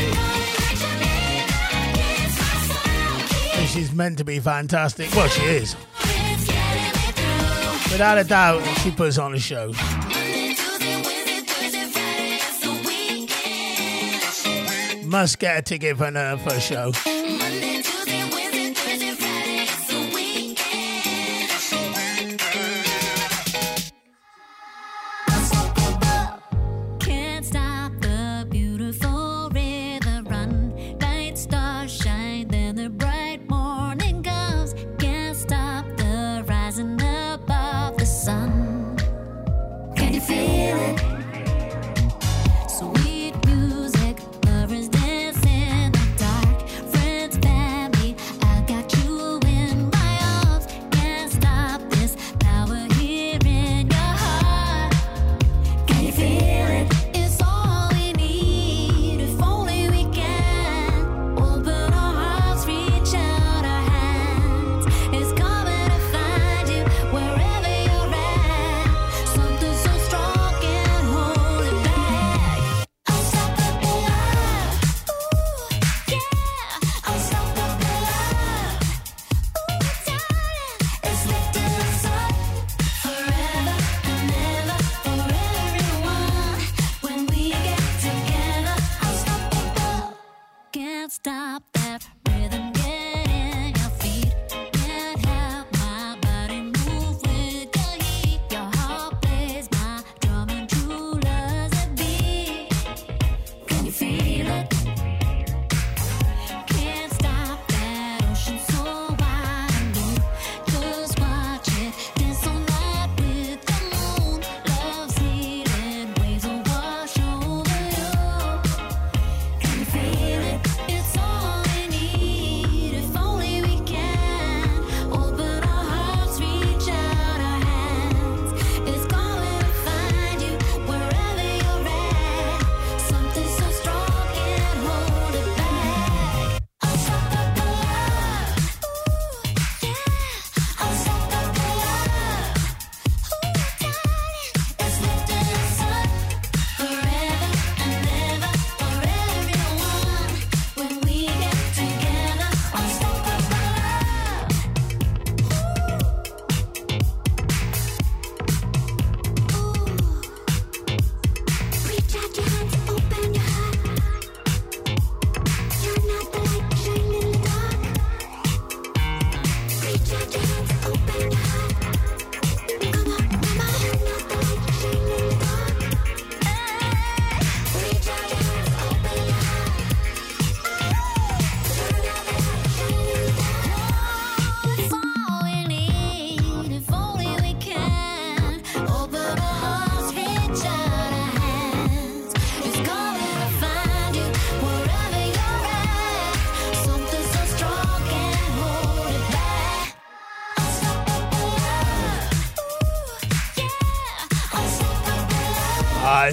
And 3.53 3.69
she's 3.69 3.93
meant 3.93 4.17
to 4.17 4.23
be 4.25 4.39
fantastic. 4.39 5.13
Well, 5.15 5.27
she 5.29 5.43
is. 5.43 5.75
Without 7.91 8.17
a 8.17 8.23
doubt, 8.23 8.61
she 8.79 8.91
puts 8.91 9.17
on 9.17 9.33
a 9.33 9.39
show. 9.39 9.71
Must 15.05 15.39
get 15.39 15.59
a 15.59 15.61
ticket 15.61 15.97
for 15.97 16.11
her 16.11 16.37
first 16.37 16.67
show. 16.67 16.91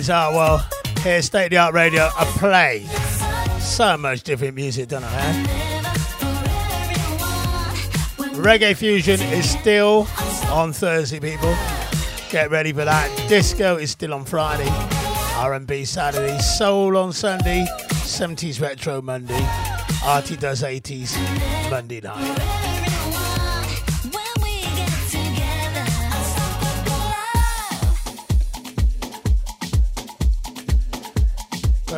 minutes. 0.02 0.10
Ah, 0.10 0.30
well, 0.32 0.66
here, 1.02 1.22
State 1.22 1.44
of 1.46 1.50
the 1.50 1.56
Art 1.58 1.74
Radio, 1.74 2.08
A 2.18 2.24
play 2.38 2.86
so 3.60 3.96
much 3.96 4.22
different 4.22 4.54
music, 4.54 4.88
don't 4.88 5.04
I? 5.04 5.08
have 5.08 5.62
Reggae 8.36 8.74
Fusion 8.74 9.20
is 9.20 9.48
still 9.48 10.08
on 10.48 10.72
Thursday, 10.72 11.20
people. 11.20 11.54
Get 12.30 12.50
ready 12.50 12.72
for 12.72 12.84
that. 12.84 13.08
Disco 13.28 13.76
is 13.76 13.90
still 13.92 14.14
on 14.14 14.24
Friday. 14.24 14.68
R&B 15.36 15.84
Saturday. 15.84 16.38
Soul 16.38 16.96
on 16.96 17.12
Sunday. 17.12 17.64
70s 17.90 18.60
Retro 18.60 19.00
Monday. 19.00 19.46
Artie 20.04 20.36
does 20.36 20.62
80s 20.62 21.16
Monday 21.70 22.00
night. 22.00 22.81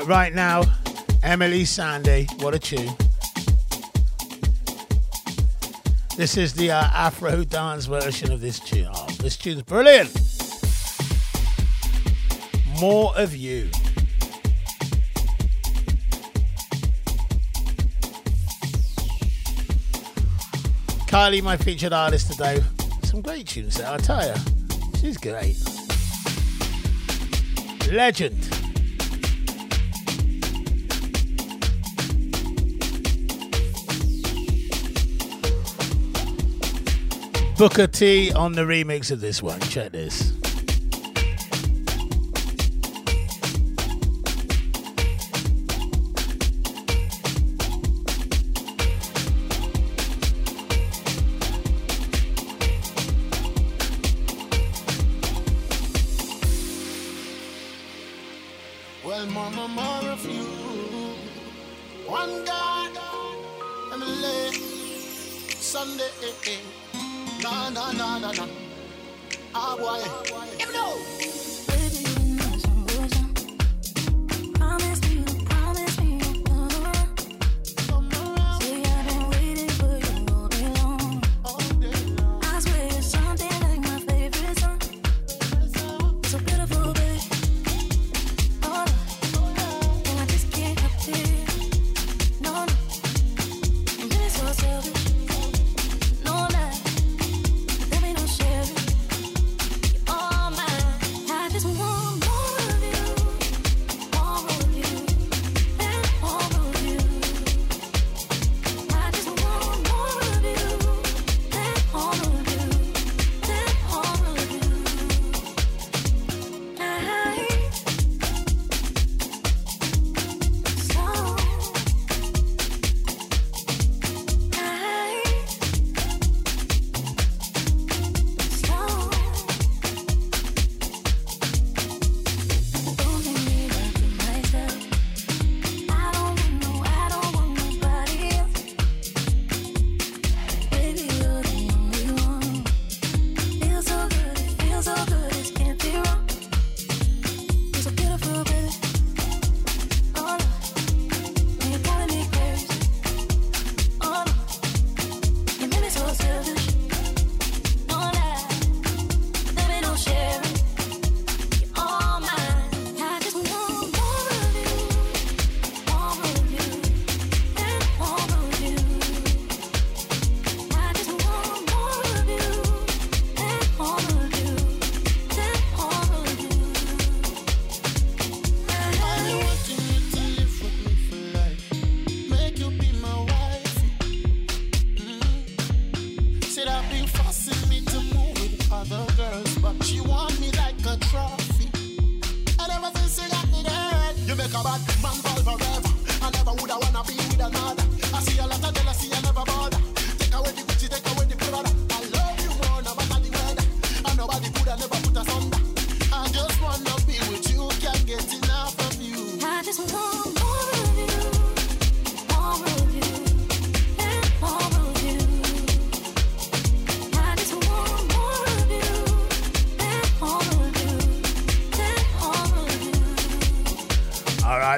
Right 0.07 0.35
now, 0.35 0.63
Emeli 1.23 1.63
Sandé, 1.63 2.31
what 2.43 2.55
a 2.55 2.59
tune. 2.59 2.95
This 6.15 6.37
is 6.37 6.53
the 6.53 6.73
uh, 6.73 6.91
Afro 6.93 7.43
dance 7.43 7.87
version 7.87 8.31
of 8.31 8.43
this 8.43 8.61
tune. 8.61 8.89
Oh, 8.93 9.07
this 9.21 9.39
tune's 9.39 9.63
brilliant. 9.63 10.13
More 12.79 13.17
of 13.17 13.35
you. 13.35 13.71
Kylie, 21.09 21.43
my 21.43 21.57
featured 21.57 21.95
artist 21.95 22.31
today. 22.31 22.63
Some 23.05 23.23
great 23.23 23.47
tunes 23.47 23.79
there, 23.79 23.91
I 23.91 23.97
tell 23.97 24.27
you. 24.27 24.35
She's 25.01 25.17
great. 25.17 25.57
Legend. 27.91 28.54
Booker 37.57 37.87
T 37.87 38.33
on 38.33 38.53
the 38.53 38.63
remix 38.63 39.13
of 39.13 39.21
this 39.21 39.41
one. 39.41 39.61
Check 39.61 39.93
this. 39.93 40.33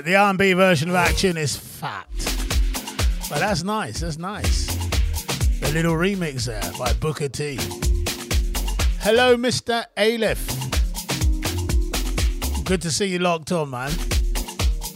the 0.07 0.15
R&B 0.15 0.53
version 0.53 0.89
of 0.89 0.93
that 0.93 1.16
tune 1.16 1.37
is 1.37 1.57
fat. 1.57 2.07
But 3.28 3.41
that's 3.41 3.65
nice, 3.65 3.99
that's 3.99 4.19
nice. 4.19 4.66
The 5.59 5.73
little 5.73 5.95
remix 5.95 6.47
there 6.47 6.62
by 6.78 6.93
Booker 6.93 7.28
T. 7.28 7.57
Hello, 9.01 9.37
Mr. 9.37 9.85
Aleph. 9.97 10.47
Good 12.65 12.83
to 12.83 12.91
see 12.93 13.07
you 13.07 13.19
locked 13.19 13.51
on, 13.51 13.70
man. 13.70 13.91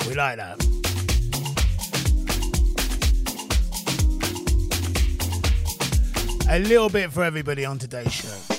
We 0.07 0.15
like 0.15 0.37
that. 0.37 0.65
A 6.49 6.61
little 6.61 6.89
bit 6.89 7.11
for 7.11 7.25
everybody 7.25 7.65
on 7.65 7.81
today's 7.81 8.13
show. 8.13 8.50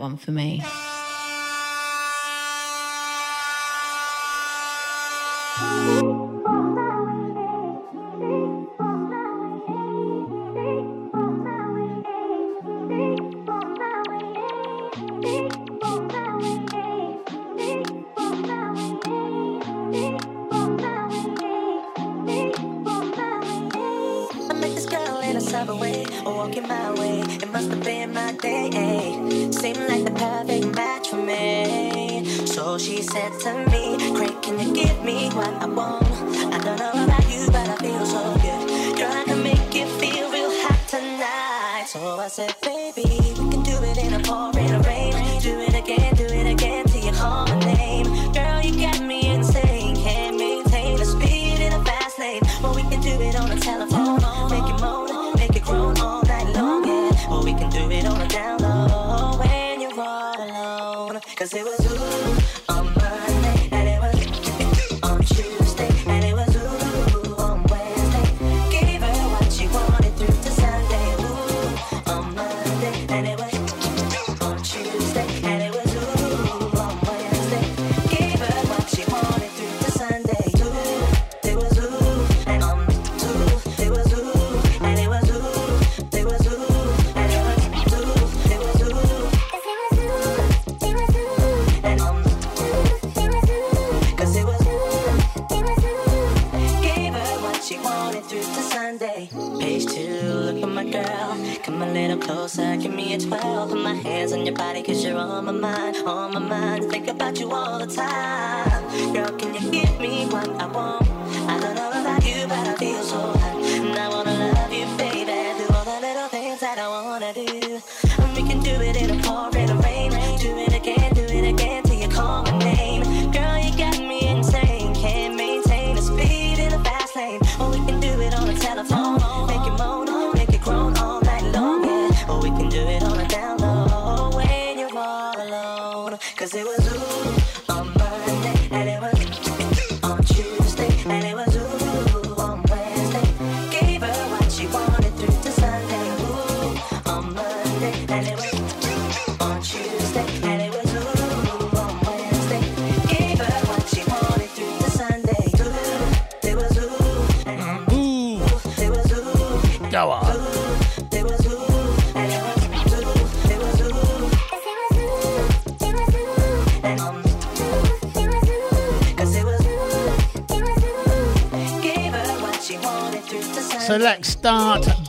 One 0.00 0.16
for 0.16 0.32
me. 0.32 0.62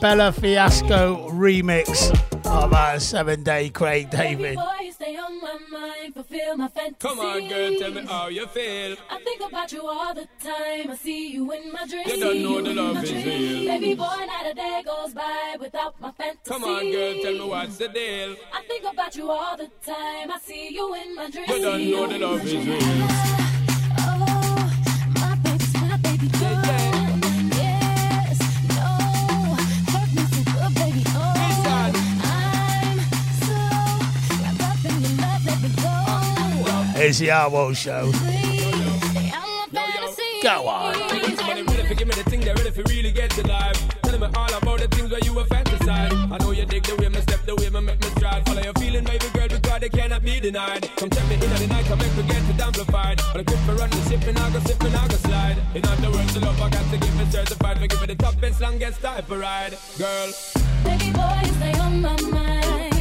Bella 0.02 0.32
Fiasco 0.32 1.30
remix 1.30 2.10
of 2.44 2.72
our 2.72 2.98
seven 2.98 3.44
day 3.44 3.70
Craig 3.70 4.10
David. 4.10 4.58
Come 6.98 7.20
on, 7.20 7.48
girl, 7.48 7.78
tell 7.78 7.92
me 7.92 8.04
how 8.04 8.26
you 8.26 8.48
feel. 8.48 8.96
I 9.08 9.20
think 9.22 9.42
about 9.46 9.70
you 9.70 9.86
all 9.86 10.12
the 10.12 10.26
time. 10.42 10.90
I 10.90 10.96
see 10.96 11.30
you 11.30 11.52
in 11.52 11.72
my 11.72 11.86
dreams. 11.86 12.10
You 12.10 12.18
don't 12.18 12.42
know 12.42 12.60
the 12.60 12.74
love 12.74 13.04
is 13.04 13.12
real. 13.12 13.68
Baby 13.68 13.94
boy, 13.94 14.26
not 14.26 14.50
a 14.50 14.54
day 14.54 14.82
goes 14.84 15.14
by 15.14 15.56
without 15.60 16.00
my 16.00 16.10
fantasy. 16.10 16.40
Come 16.46 16.64
on, 16.64 16.90
girl, 16.90 17.14
tell 17.22 17.34
me 17.34 17.48
what's 17.48 17.76
the 17.76 17.86
deal. 17.86 18.34
I 18.52 18.62
think 18.66 18.84
about 18.92 19.14
you 19.14 19.30
all 19.30 19.56
the 19.56 19.70
time. 19.86 20.32
I 20.32 20.38
see 20.42 20.74
you 20.74 20.94
in 20.96 21.14
my 21.14 21.30
dreams. 21.30 21.48
You 21.48 21.62
don't 21.62 21.90
know 21.92 22.06
the 22.08 22.18
love 22.18 22.44
is 22.44 22.66
real. 22.66 23.41
It's 37.04 37.18
the 37.18 37.34
Arwo 37.34 37.74
Show. 37.74 38.12
Go 40.40 40.68
on. 40.68 40.94
Give 41.98 42.06
me 42.06 42.14
the 42.14 42.22
thing 42.30 42.42
that 42.42 42.54
really 42.88 43.10
get 43.10 43.30
to. 43.30 43.42
Tell 43.42 44.18
me 44.20 44.26
all 44.36 44.54
about 44.54 44.78
the 44.78 44.86
things 44.86 45.10
where 45.10 45.18
you 45.24 45.34
were 45.34 45.42
fantasized. 45.46 46.14
I 46.30 46.38
know 46.38 46.52
you 46.52 46.64
dig 46.64 46.84
the 46.84 46.94
way 46.94 47.10
step, 47.20 47.44
the 47.44 47.56
way 47.56 47.70
make 47.70 47.98
me 48.00 48.06
stride. 48.14 48.46
Follow 48.46 48.62
your 48.62 48.72
feeling, 48.74 49.02
baby 49.02 49.26
girl, 49.34 49.48
because 49.48 49.82
cannot 49.90 50.22
be 50.22 50.38
denied. 50.38 50.88
Come 50.94 51.10
check 51.10 51.26
me 51.28 51.34
in 51.34 51.40
the 51.40 51.66
night, 51.66 51.86
come 51.86 51.98
make 51.98 52.16
me 52.16 52.22
get 52.22 52.48
it 52.48 52.60
amplified. 52.60 53.20
For 53.20 53.74
running, 53.74 54.02
sipping, 54.06 54.36
I 54.36 54.50
go 54.52 54.60
sipping, 54.60 54.94
I 54.94 55.08
go 55.08 55.16
slide. 55.26 55.56
In 55.74 55.84
other 55.84 56.10
words, 56.12 56.34
the 56.34 56.40
love 56.40 56.60
I 56.62 56.70
got 56.70 56.86
to 56.92 56.98
give 56.98 57.16
me 57.18 57.24
certified. 57.32 57.80
Give 57.80 58.00
me 58.00 58.14
the 58.14 58.56
longest 58.60 59.00
type 59.02 59.28
of 59.28 59.40
ride, 59.40 59.76
girl. 59.98 60.30
Baby 60.84 61.10
boy, 61.10 61.50
stay 61.58 61.74
on 61.80 62.00
my 62.00 62.20
mind. 62.30 62.91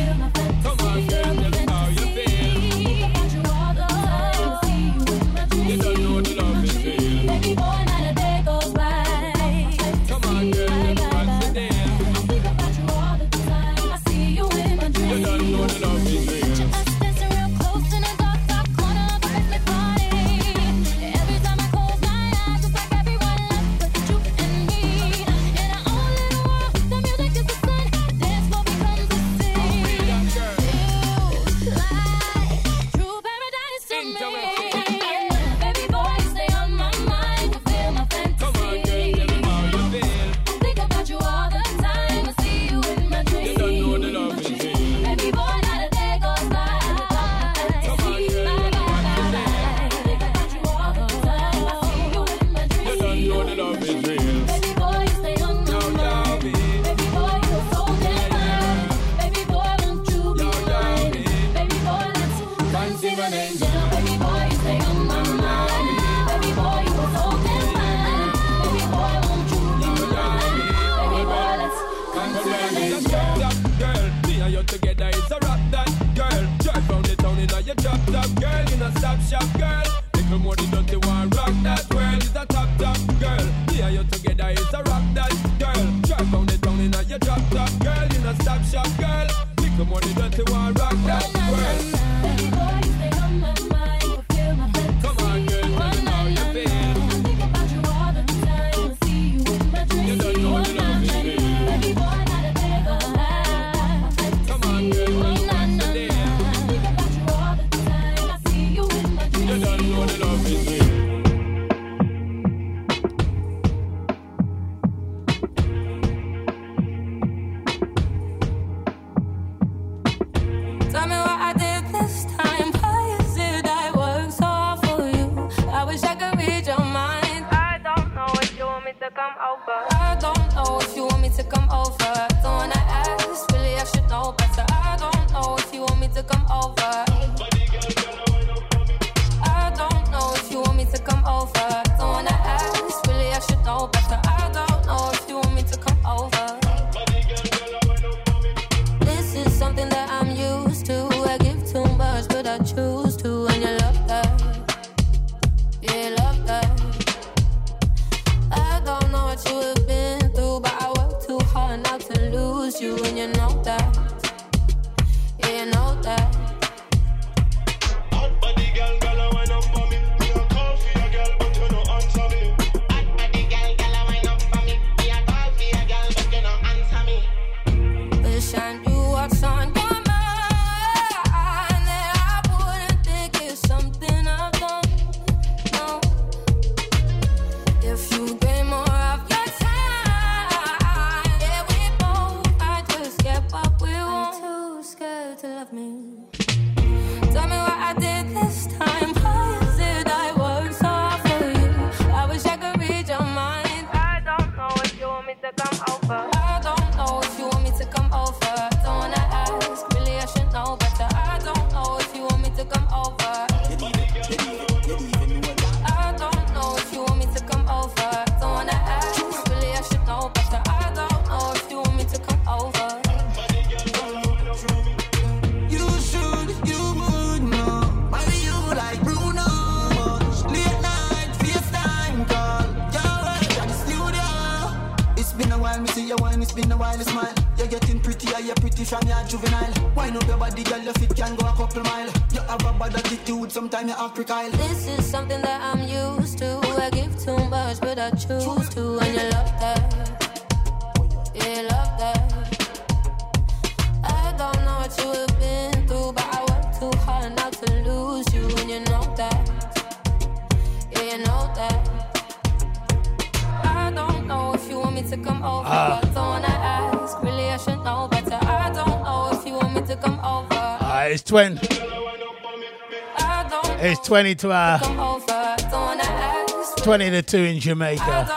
20 274.12 274.36
to 274.36 274.52
uh, 274.52 274.78
our 274.84 276.38
20 276.84 277.12
to 277.12 277.22
2 277.22 277.38
in 277.38 277.60
Jamaica. 277.62 278.28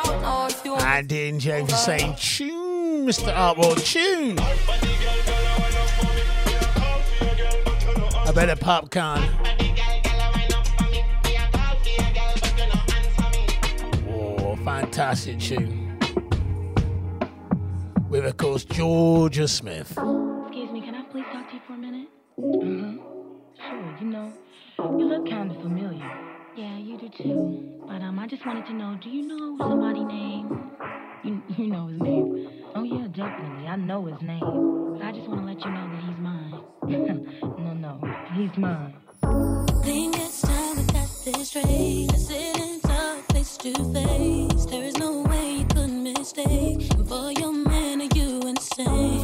And 0.82 1.10
in 1.10 1.40
James 1.40 1.76
saying, 1.76 2.14
tune, 2.14 3.04
Mr. 3.04 3.34
Artwell, 3.34 3.74
tune. 3.84 4.38
A 8.24 8.32
better 8.32 8.54
popcorn. 8.54 9.24
Oh, 14.08 14.56
fantastic 14.64 15.40
tune. 15.40 15.98
With, 18.08 18.26
of 18.26 18.36
course, 18.36 18.64
Jorja 18.64 19.48
Smith. 19.48 19.90
Excuse 19.90 20.70
me, 20.70 20.82
can 20.82 20.94
I 20.94 21.02
please 21.10 21.24
talk 21.32 21.48
to 21.48 21.54
you 21.56 21.60
for 21.66 21.72
a 21.72 21.78
minute? 21.78 22.08
Mm-hmm. 22.38 22.98
Sure, 23.56 23.96
you 24.00 24.06
know. 24.06 24.32
You 24.98 25.06
look 25.08 25.28
kind 25.28 25.50
of 25.50 25.56
familiar. 25.60 26.08
Yeah, 26.56 26.78
you 26.78 26.96
do 26.96 27.08
too. 27.08 27.80
But 27.86 28.00
um, 28.00 28.18
I 28.18 28.28
just 28.28 28.46
wanted 28.46 28.64
to 28.66 28.74
know, 28.74 28.96
do 29.02 29.10
you 29.10 29.26
know 29.26 29.56
somebody 29.58 30.04
name? 30.04 30.70
You, 31.24 31.42
you 31.56 31.66
know 31.66 31.88
his 31.88 32.00
name. 32.00 32.62
Oh 32.76 32.84
yeah, 32.84 33.08
definitely. 33.08 33.66
I 33.66 33.74
know 33.76 34.06
his 34.06 34.20
name. 34.22 34.92
But 34.92 35.02
I 35.02 35.12
just 35.12 35.26
want 35.28 35.40
to 35.40 35.46
let 35.46 35.64
you 35.64 35.70
know 35.70 35.90
that 35.90 36.04
he's 36.04 36.18
mine. 36.18 36.60
no, 37.58 37.72
no, 37.74 38.00
he's 38.36 38.56
mine. 38.56 38.94
Think 39.82 40.16
it's 40.16 40.42
time 40.42 40.76
we 40.76 40.84
got 40.84 41.08
this 41.24 41.48
straight. 41.48 42.10
Sitting 42.16 42.80
talk 42.80 43.32
face 43.32 43.56
to 43.58 43.72
face. 43.92 44.66
There 44.66 44.84
is 44.84 44.96
no 44.96 45.22
way 45.22 45.56
you 45.58 45.64
could 45.66 45.90
mistake. 45.90 46.92
And 46.94 47.08
for 47.08 47.32
your 47.32 47.52
man, 47.52 48.00
are 48.02 48.16
you 48.16 48.42
insane? 48.42 49.23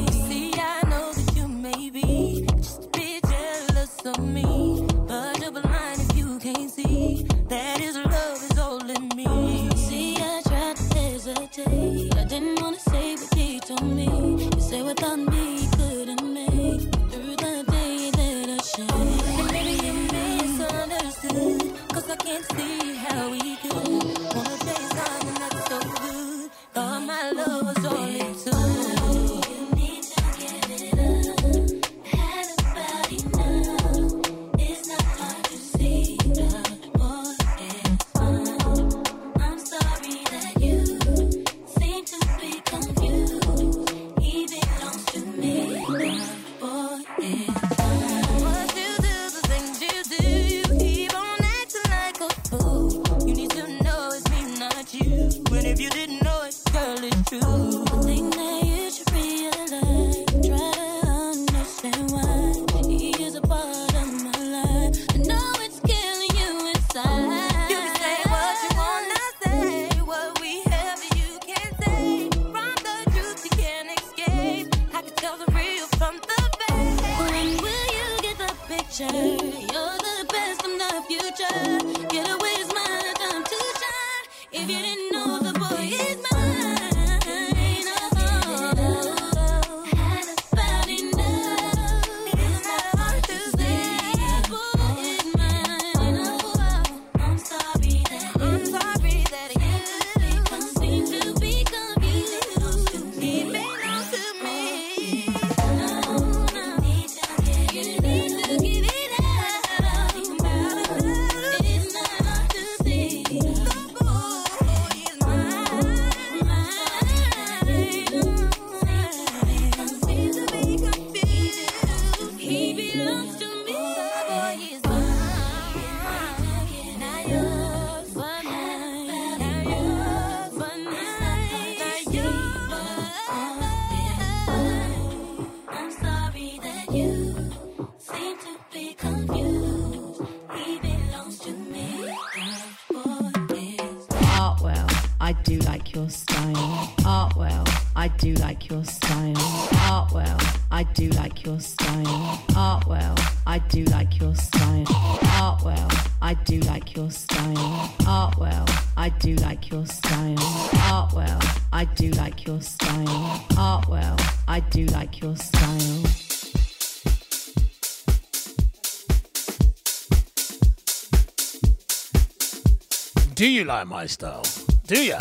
by 173.80 173.84
my 173.84 174.04
style, 174.04 174.42
do 174.86 175.02
ya? 175.02 175.16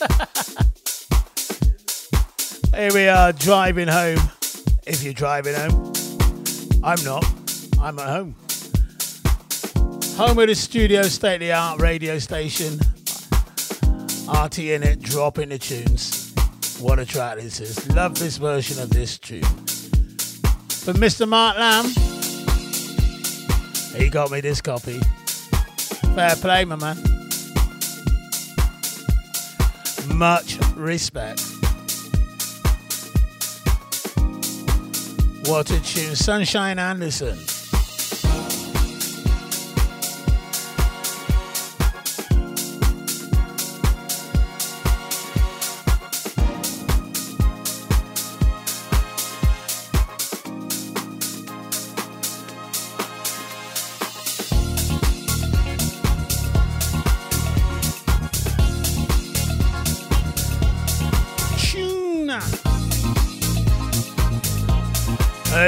Here 2.74 2.94
we 2.94 3.08
are 3.08 3.32
driving 3.32 3.88
home. 3.88 4.18
If 4.86 5.02
you're 5.02 5.12
driving 5.12 5.54
home, 5.54 5.92
I'm 6.82 7.04
not. 7.04 7.30
I'm 7.78 7.98
at 7.98 8.08
home. 8.08 8.34
Home 10.16 10.38
of 10.38 10.46
the 10.46 10.54
studio, 10.54 11.02
state 11.02 11.34
of 11.34 11.40
the 11.40 11.52
art 11.52 11.78
radio 11.78 12.18
station. 12.18 12.80
RT 14.32 14.60
in 14.60 14.82
it, 14.82 15.02
dropping 15.02 15.50
the 15.50 15.58
tunes. 15.58 16.32
What 16.80 16.98
a 16.98 17.04
track 17.04 17.36
this 17.36 17.60
is. 17.60 17.86
Love 17.94 18.18
this 18.18 18.38
version 18.38 18.82
of 18.82 18.88
this 18.88 19.18
tune. 19.18 19.42
For 19.42 20.94
Mr. 20.94 21.28
Mark 21.28 21.58
Lamb, 21.58 21.84
he 24.00 24.08
got 24.08 24.30
me 24.30 24.40
this 24.40 24.62
copy. 24.62 25.00
Fair 26.14 26.34
play, 26.36 26.64
my 26.64 26.76
man 26.76 27.17
much 30.18 30.58
respect. 30.74 31.40
What 35.46 35.70
a 35.70 35.80
tune, 35.80 36.16
Sunshine 36.16 36.80
Anderson. 36.80 37.38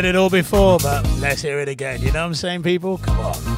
heard 0.01 0.09
it 0.09 0.17
all 0.17 0.31
before, 0.31 0.79
but 0.79 1.07
let's 1.19 1.43
hear 1.43 1.61
it 1.61 1.69
again. 1.69 2.01
You 2.01 2.07
know 2.07 2.21
what 2.21 2.29
I'm 2.29 2.35
saying, 2.35 2.63
people? 2.63 2.97
Come 2.97 3.21
on. 3.21 3.50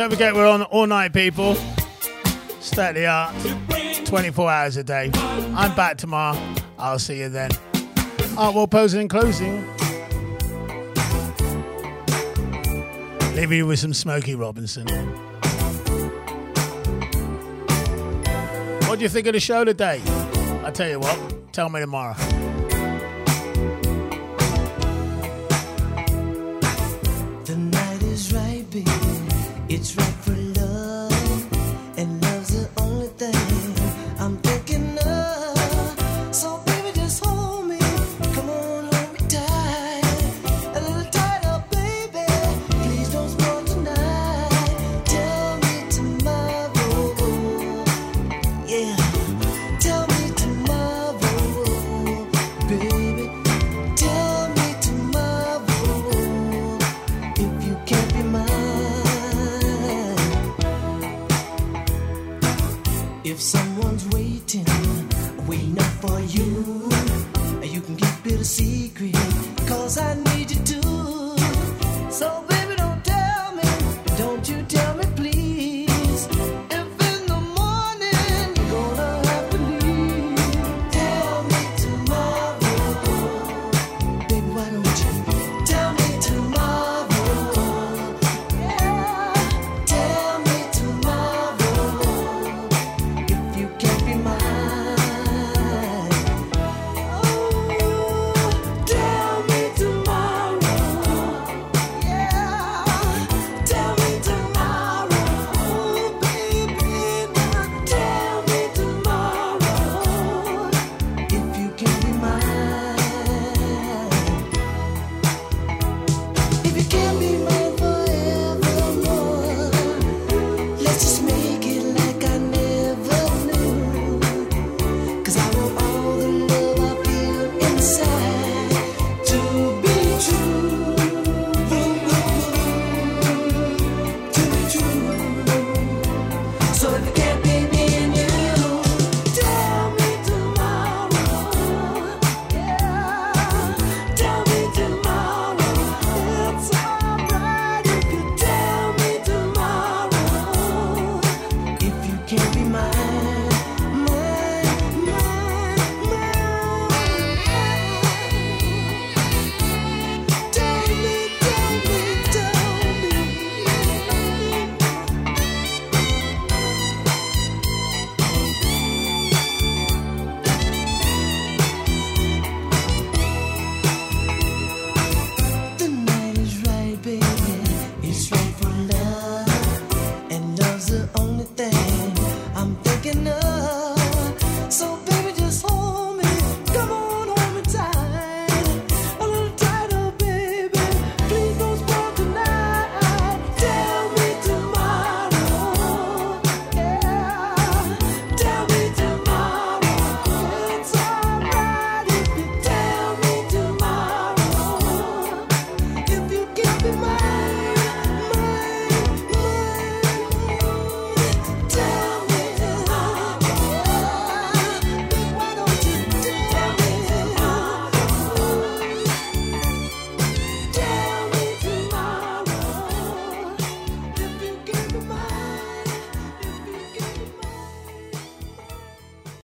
Don't 0.00 0.08
forget, 0.08 0.34
we're 0.34 0.48
on 0.48 0.62
all 0.62 0.86
night, 0.86 1.12
people. 1.12 1.54
Stay 2.58 2.84
at 2.84 2.94
the 2.94 3.04
art, 3.04 3.34
24 4.06 4.50
hours 4.50 4.78
a 4.78 4.82
day. 4.82 5.10
I'm 5.14 5.76
back 5.76 5.98
tomorrow. 5.98 6.40
I'll 6.78 6.98
see 6.98 7.18
you 7.18 7.28
then. 7.28 7.50
Art 8.38 8.54
World 8.54 8.70
posing 8.70 9.02
and 9.02 9.10
closing. 9.10 9.66
Leave 13.34 13.52
you 13.52 13.66
with 13.66 13.78
some 13.78 13.92
Smokey 13.92 14.34
Robinson. 14.34 14.86
What 18.88 18.98
do 18.98 19.02
you 19.02 19.10
think 19.10 19.26
of 19.26 19.34
the 19.34 19.40
show 19.40 19.66
today? 19.66 20.00
I 20.64 20.70
tell 20.72 20.88
you 20.88 21.00
what, 21.00 21.52
tell 21.52 21.68
me 21.68 21.78
tomorrow. 21.78 22.14
It's 29.80 29.96
right 29.96 30.19